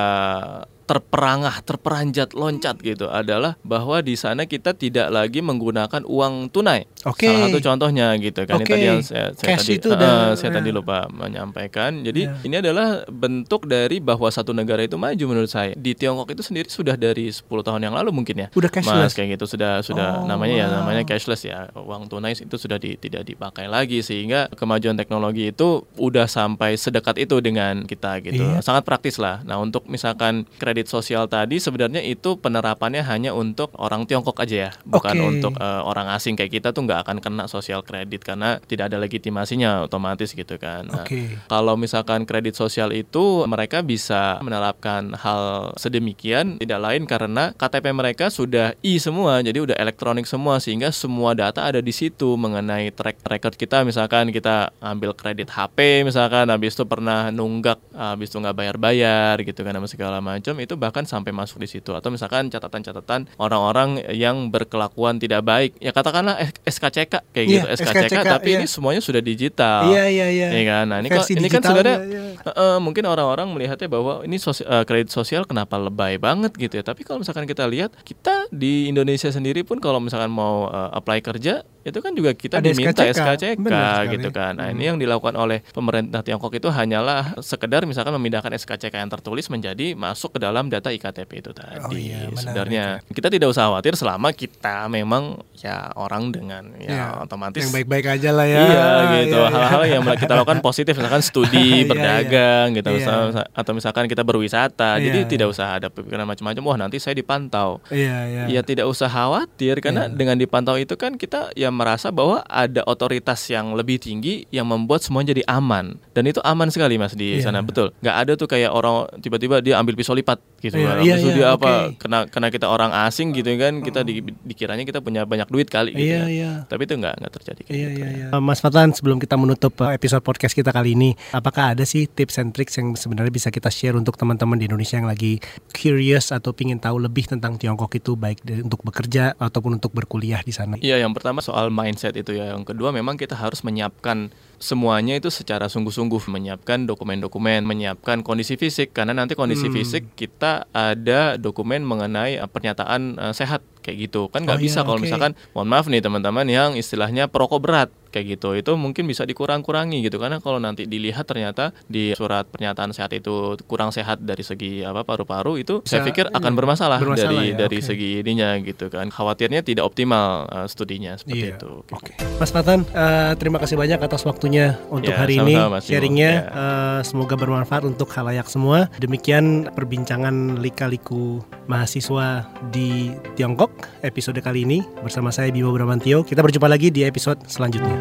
terperangah, 0.92 1.56
terperanjat, 1.64 2.36
loncat 2.36 2.76
gitu 2.78 3.08
adalah 3.08 3.56
bahwa 3.64 4.04
di 4.04 4.14
sana 4.14 4.44
kita 4.44 4.76
tidak 4.76 5.08
lagi 5.08 5.40
menggunakan 5.40 6.04
uang 6.04 6.52
tunai. 6.52 6.84
Oke. 7.08 7.26
Salah 7.26 7.48
satu 7.48 7.60
contohnya 7.64 8.12
gitu 8.20 8.44
kan. 8.44 8.60
Ini 8.60 8.64
Oke. 8.64 8.74
tadi 8.76 8.84
yang 8.86 9.00
saya, 9.02 9.32
saya 9.32 9.56
Cash 9.56 9.64
tadi 9.64 9.74
itu 9.80 9.88
eh, 9.88 9.96
udah- 9.96 10.36
saya 10.36 10.50
ya. 10.50 10.56
tadi 10.60 10.70
lupa 10.70 10.98
menyampaikan. 11.08 12.04
Jadi 12.04 12.28
Ya. 12.28 12.36
ini 12.44 12.56
adalah 12.58 12.88
bentuk 13.08 13.66
dari 13.66 13.98
bahwa 13.98 14.28
satu 14.28 14.52
negara 14.52 14.82
itu 14.82 14.98
maju 14.98 15.24
menurut 15.26 15.48
saya. 15.48 15.72
Di 15.74 15.94
Tiongkok 15.94 16.28
itu 16.30 16.44
sendiri 16.44 16.68
sudah 16.68 16.94
dari 16.94 17.32
10 17.32 17.64
tahun 17.64 17.82
yang 17.82 17.96
lalu 17.96 18.12
mungkin 18.12 18.36
ya. 18.36 18.48
Udah 18.52 18.68
cashless? 18.68 19.00
Mas 19.02 19.16
kayak 19.16 19.40
gitu 19.40 19.48
sudah 19.48 19.80
sudah 19.82 20.10
Oh, 20.14 20.28
namanya 20.28 20.56
ya 20.58 20.68
wow. 20.68 20.76
namanya 20.82 21.04
cashless 21.06 21.42
ya. 21.42 21.72
Uang 21.74 22.06
tunai 22.06 22.34
itu 22.34 22.56
sudah 22.58 22.76
di- 22.76 22.98
tidak 22.98 23.24
dipakai 23.24 23.66
lagi 23.66 24.02
sehingga 24.02 24.52
kemajuan 24.52 24.94
teknologi 24.94 25.50
itu 25.50 25.86
udah 25.96 26.26
sampai 26.26 26.76
sedekat 26.76 27.16
itu 27.18 27.40
dengan 27.40 27.86
kita 27.86 28.20
gitu. 28.20 28.44
Iya. 28.44 28.60
Sangat 28.60 28.84
praktis 28.84 29.16
lah. 29.16 29.40
Nah, 29.44 29.58
untuk 29.58 29.86
misalkan 29.86 30.44
kredit 30.58 30.81
sosial 30.88 31.28
tadi 31.28 31.60
sebenarnya 31.60 32.02
itu 32.02 32.38
penerapannya 32.40 33.04
hanya 33.06 33.36
untuk 33.36 33.74
orang 33.78 34.06
Tiongkok 34.08 34.40
aja 34.42 34.70
ya, 34.70 34.72
bukan 34.86 35.16
Oke. 35.18 35.28
untuk 35.28 35.54
eh, 35.58 35.82
orang 35.84 36.10
asing 36.14 36.38
kayak 36.38 36.52
kita 36.62 36.70
tuh 36.72 36.86
nggak 36.88 37.06
akan 37.06 37.18
kena 37.20 37.46
sosial 37.50 37.82
kredit 37.86 38.22
karena 38.26 38.58
tidak 38.66 38.94
ada 38.94 38.98
legitimasinya 39.02 39.86
otomatis 39.86 40.32
gitu 40.32 40.56
kan. 40.62 40.88
Nah, 40.88 41.06
Oke. 41.06 41.38
kalau 41.52 41.76
misalkan 41.76 42.24
kredit 42.26 42.56
sosial 42.56 42.96
itu 42.96 43.46
mereka 43.46 43.82
bisa 43.82 44.40
menerapkan 44.42 45.14
hal 45.18 45.74
sedemikian 45.78 46.58
tidak 46.62 46.80
lain 46.82 47.04
karena 47.10 47.52
KTP 47.58 47.86
mereka 47.92 48.30
sudah 48.30 48.78
i 48.86 48.98
semua, 49.02 49.42
jadi 49.42 49.60
udah 49.62 49.78
elektronik 49.78 50.30
semua 50.30 50.62
sehingga 50.62 50.94
semua 50.94 51.34
data 51.34 51.66
ada 51.66 51.82
di 51.82 51.92
situ 51.92 52.38
mengenai 52.38 52.94
track 52.94 53.26
record 53.26 53.56
kita 53.58 53.82
misalkan 53.82 54.30
kita 54.30 54.72
ambil 54.80 55.18
kredit 55.18 55.50
HP 55.50 56.06
misalkan 56.06 56.48
habis 56.48 56.78
itu 56.78 56.86
pernah 56.86 57.34
nunggak 57.34 57.82
habis 57.92 58.30
itu 58.30 58.38
nggak 58.38 58.56
bayar-bayar 58.56 59.42
gitu 59.42 59.66
kan 59.66 59.74
sama 59.76 59.88
segala 59.90 60.18
macam 60.22 60.54
itu 60.62 60.76
bahkan 60.76 61.04
sampai 61.04 61.32
masuk 61.32 61.58
di 61.58 61.68
situ 61.68 61.92
atau 61.92 62.08
misalkan 62.08 62.48
catatan-catatan 62.48 63.26
orang-orang 63.36 63.90
yang 64.12 64.48
berkelakuan 64.48 65.18
tidak 65.18 65.42
baik 65.42 65.72
ya 65.78 65.90
katakanlah 65.90 66.38
SKCK 66.62 67.14
kayak 67.28 67.46
gitu 67.48 67.60
Iya, 67.62 67.74
SKCK, 67.74 68.06
SKCK, 68.08 68.28
tapi 68.30 68.50
iya. 68.50 68.58
ini 68.58 68.66
semuanya 68.66 69.00
sudah 69.00 69.20
digital 69.20 69.88
Iya 69.88 70.04
iya 70.08 70.28
iya. 70.30 70.48
Iya 70.52 70.64
kan? 70.68 70.86
Nah, 70.88 70.98
ini, 71.00 71.08
kok- 71.08 71.18
Versi 71.22 71.34
ini 71.34 71.48
kan 71.48 71.62
sebenarnya 71.62 71.98
iya. 72.04 72.22
eh, 72.44 72.80
mungkin 72.80 73.04
orang-orang 73.04 73.48
melihatnya 73.48 73.88
bahwa 73.88 74.22
ini 74.22 74.38
sosi- 74.38 74.64
eh, 74.64 74.84
kredit 74.84 75.10
sosial 75.10 75.44
kenapa 75.44 75.78
lebay 75.78 76.18
banget 76.18 76.52
gitu 76.54 76.74
ya. 76.74 76.84
Tapi 76.84 77.02
kalau 77.02 77.18
misalkan 77.18 77.46
kita 77.46 77.66
lihat, 77.66 77.96
kita 78.02 78.46
di 78.50 78.88
Indonesia 78.88 79.28
sendiri 79.28 79.62
pun 79.62 79.78
kalau 79.78 79.98
misalkan 79.98 80.30
mau 80.30 80.68
eh, 80.68 80.90
apply 80.94 81.20
kerja 81.20 81.54
itu 81.82 81.98
kan 81.98 82.14
juga 82.14 82.30
kita 82.32 82.60
Ada 82.60 82.68
diminta 82.68 83.02
SKCK. 83.02 83.58
SKCK, 83.58 83.74
gitu 84.12 84.30
kan. 84.30 84.54
Nah, 84.54 84.68
Hmm. 84.68 84.76
ini 84.76 84.84
yang 84.86 84.98
dilakukan 84.98 85.34
oleh 85.34 85.66
pemerintah 85.68 86.22
Tiongkok 86.22 86.54
itu 86.54 86.70
hanyalah 86.70 87.42
sekedar 87.42 87.82
misalkan 87.84 88.14
memindahkan 88.14 88.54
SKCK 88.54 88.94
yang 88.96 89.10
tertulis 89.10 89.48
menjadi 89.48 89.96
masuk 89.96 90.30
ke 90.32 90.40
dalam 90.40 90.51
data 90.52 90.90
IKTP 90.90 91.32
itu 91.40 91.52
tadi. 91.52 91.80
Oh 91.80 91.96
iya. 91.96 92.28
Sebenarnya 92.32 92.86
kita 93.08 93.28
tidak 93.28 93.48
usah 93.50 93.72
khawatir 93.72 93.96
selama 93.96 94.32
kita 94.32 94.86
memang 94.88 95.40
ya 95.56 95.90
orang 95.96 96.30
dengan 96.30 96.64
ya, 96.78 96.90
Ya, 96.92 97.06
otomatis 97.20 97.62
yang 97.62 97.72
baik-baik 97.72 98.06
aja 98.20 98.30
lah 98.32 98.46
ya. 98.46 98.60
Iya 98.60 98.88
gitu. 99.24 99.40
Iya, 99.40 99.48
iya. 99.48 99.56
Hal-hal 99.56 99.84
yang 99.88 100.04
kita 100.18 100.34
lakukan 100.36 100.60
positif 100.68 100.94
misalkan 100.94 101.22
studi, 101.22 101.56
Iya, 101.56 101.76
iya. 101.78 101.88
berdagang 101.88 102.68
gitu 102.76 102.90
Iya. 102.92 103.48
atau 103.48 103.72
misalkan 103.72 104.06
kita 104.06 104.22
berwisata. 104.22 104.98
Jadi 104.98 105.20
Iya, 105.24 105.30
tidak 105.30 105.48
usah 105.50 105.80
ada 105.80 105.88
pikiran 105.88 106.26
macam-macam. 106.26 106.62
Wah, 106.66 106.78
nanti 106.78 106.98
saya 106.98 107.14
dipantau. 107.14 107.80
Iya, 107.88 108.18
iya. 108.28 108.44
Ya 108.50 108.62
tidak 108.62 108.90
usah 108.90 109.08
khawatir 109.08 109.80
karena 109.80 110.10
Iya. 110.10 110.18
dengan 110.18 110.36
dipantau 110.36 110.76
itu 110.76 110.98
kan 110.98 111.16
kita 111.16 111.54
ya 111.54 111.70
merasa 111.70 112.10
bahwa 112.10 112.42
ada 112.44 112.82
otoritas 112.84 113.40
yang 113.48 113.72
lebih 113.72 113.96
tinggi 113.96 114.50
yang 114.50 114.66
membuat 114.66 115.00
semua 115.00 115.22
jadi 115.22 115.46
aman 115.46 115.96
dan 116.12 116.26
itu 116.26 116.42
aman 116.42 116.68
sekali 116.68 116.98
mas 116.98 117.14
di 117.14 117.38
Iya. 117.38 117.46
sana 117.46 117.62
betul. 117.62 117.94
nggak 118.02 118.16
ada 118.18 118.32
tuh 118.34 118.50
kayak 118.50 118.74
orang 118.74 119.06
tiba-tiba 119.22 119.62
dia 119.62 119.78
ambil 119.78 119.94
pisau 119.94 120.12
lipat 120.12 120.41
gitu. 120.62 120.78
Habis 120.78 121.02
iya, 121.10 121.16
itu 121.18 121.30
iya, 121.34 121.38
dia 121.42 121.48
oke. 121.50 121.66
apa 121.66 121.72
kena 121.98 122.20
kena 122.30 122.48
kita 122.54 122.70
orang 122.70 122.94
asing 122.94 123.34
gitu 123.34 123.50
kan 123.58 123.82
kita 123.82 124.06
di, 124.06 124.22
dikiranya 124.22 124.86
kita 124.86 125.02
punya 125.02 125.26
banyak 125.26 125.50
duit 125.50 125.66
kali 125.66 125.90
gitu. 125.98 126.06
Iya, 126.06 126.22
ya. 126.22 126.26
iya. 126.30 126.52
Tapi 126.70 126.86
itu 126.86 127.02
nggak 127.02 127.18
nggak 127.18 127.34
terjadi 127.34 127.62
kayak 127.66 127.74
Iya, 127.74 127.88
gitu. 127.90 127.98
iya, 127.98 128.10
ya. 128.14 128.28
iya. 128.30 128.38
Mas 128.38 128.62
Fatan, 128.62 128.94
sebelum 128.94 129.18
kita 129.18 129.42
menutup 129.42 129.74
uh, 129.82 129.90
episode 129.90 130.22
podcast 130.22 130.54
kita 130.54 130.70
kali 130.70 130.94
ini, 130.94 131.18
apakah 131.34 131.74
ada 131.74 131.82
sih 131.82 132.06
tips 132.06 132.38
and 132.38 132.54
tricks 132.54 132.78
yang 132.78 132.94
sebenarnya 132.94 133.34
bisa 133.34 133.50
kita 133.50 133.74
share 133.74 133.98
untuk 133.98 134.22
teman-teman 134.22 134.62
di 134.62 134.70
Indonesia 134.70 135.02
yang 135.02 135.10
lagi 135.10 135.42
curious 135.74 136.30
atau 136.30 136.54
pingin 136.54 136.78
tahu 136.78 137.02
lebih 137.02 137.26
tentang 137.26 137.58
Tiongkok 137.58 137.98
itu 137.98 138.14
baik 138.14 138.46
untuk 138.62 138.86
bekerja 138.86 139.34
ataupun 139.42 139.82
untuk 139.82 139.90
berkuliah 139.98 140.46
di 140.46 140.54
sana? 140.54 140.78
Iya, 140.78 141.02
yang 141.02 141.18
pertama 141.18 141.42
soal 141.42 141.74
mindset 141.74 142.14
itu 142.14 142.38
ya. 142.38 142.54
Yang 142.54 142.70
kedua 142.78 142.94
memang 142.94 143.18
kita 143.18 143.34
harus 143.34 143.66
menyiapkan 143.66 144.30
semuanya 144.62 145.18
itu 145.18 145.34
secara 145.34 145.66
sungguh-sungguh, 145.66 146.22
menyiapkan 146.30 146.86
dokumen-dokumen, 146.86 147.66
menyiapkan 147.66 148.22
kondisi 148.22 148.62
fisik 148.62 148.94
karena 148.94 149.18
nanti 149.18 149.34
kondisi 149.34 149.66
Hmm. 149.66 149.74
fisik 149.74 150.04
kita 150.14 150.31
ada 150.72 151.36
dokumen 151.38 151.84
mengenai 151.86 152.40
eh, 152.40 152.50
pernyataan 152.50 153.18
eh, 153.20 153.34
sehat 153.34 153.62
kayak 153.82 154.10
gitu. 154.10 154.30
Kan 154.30 154.46
nggak 154.46 154.58
Oh 154.58 154.64
bisa 154.64 154.80
iya, 154.82 154.88
kalau 154.88 154.98
oke. 154.98 155.06
misalkan 155.06 155.32
mohon 155.52 155.68
maaf 155.68 155.90
nih 155.90 156.00
teman-teman 156.00 156.46
yang 156.46 156.72
istilahnya 156.74 157.28
perokok 157.28 157.60
berat 157.62 157.90
kayak 158.12 158.38
gitu. 158.38 158.54
Itu 158.54 158.76
mungkin 158.76 159.08
bisa 159.08 159.24
dikurang-kurangi 159.24 160.04
gitu 160.04 160.20
karena 160.20 160.38
kalau 160.38 160.60
nanti 160.60 160.84
dilihat 160.86 161.24
ternyata 161.26 161.72
di 161.88 162.12
surat 162.14 162.44
pernyataan 162.46 162.92
sehat 162.92 163.16
itu 163.16 163.56
kurang 163.66 163.90
sehat 163.90 164.20
dari 164.22 164.44
segi 164.44 164.84
apa 164.84 165.02
paru-paru 165.02 165.56
itu 165.58 165.80
saya 165.88 166.04
Bisa, 166.04 166.10
pikir 166.12 166.26
akan 166.30 166.52
iya, 166.52 166.58
bermasalah, 166.60 167.00
bermasalah 167.00 167.32
dari 167.32 167.56
ya, 167.56 167.58
dari 167.58 167.78
oke. 167.80 167.88
segi 167.88 168.10
ininya 168.20 168.50
gitu 168.62 168.86
kan. 168.92 169.08
Khawatirnya 169.08 169.64
tidak 169.64 169.88
optimal 169.88 170.46
eh, 170.46 170.68
studinya 170.68 171.16
seperti 171.16 171.40
Iya, 171.42 171.58
itu. 171.58 171.72
Oke. 171.88 172.12
Mas 172.38 172.52
Fatan, 172.52 172.84
uh, 172.92 173.32
terima 173.40 173.58
kasih 173.64 173.80
banyak 173.80 173.98
atas 173.98 174.28
waktunya 174.28 174.76
untuk 174.92 175.16
Ya, 175.16 175.18
hari 175.24 175.40
ini 175.40 175.56
Mas 175.56 175.88
sharingnya. 175.88 176.32
Ya. 176.32 176.44
uh, 176.52 177.00
semoga 177.02 177.40
bermanfaat 177.40 177.88
untuk 177.88 178.12
halayak 178.12 178.46
semua. 178.52 178.92
Demikian 179.00 179.72
perbincangan 179.72 180.60
lika-liku 180.60 181.40
mahasiswa 181.66 182.44
di 182.76 183.16
Tiongkok 183.40 183.71
episode 184.02 184.40
kali 184.44 184.64
ini 184.68 184.80
bersama 185.02 185.30
saya 185.30 185.50
Bimo 185.50 185.72
Bramantio. 185.76 186.24
Kita 186.26 186.44
berjumpa 186.44 186.68
lagi 186.68 186.90
di 186.90 187.06
episode 187.06 187.44
selanjutnya. 187.48 187.98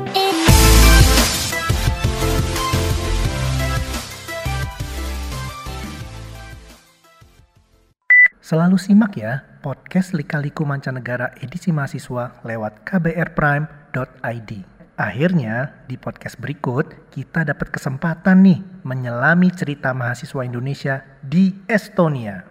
Selalu 8.51 8.83
simak 8.83 9.15
ya 9.15 9.47
podcast 9.63 10.11
Lika-Liku 10.11 10.67
Mancanegara 10.67 11.31
edisi 11.39 11.71
mahasiswa 11.71 12.43
lewat 12.43 12.83
kbrprime.id. 12.83 14.51
Akhirnya 15.01 15.81
di 15.87 15.95
podcast 15.95 16.37
berikut 16.37 16.93
kita 17.15 17.47
dapat 17.47 17.71
kesempatan 17.71 18.43
nih 18.43 18.61
menyelami 18.83 19.55
cerita 19.55 19.95
mahasiswa 19.95 20.45
Indonesia 20.45 21.01
di 21.23 21.57
Estonia. 21.71 22.45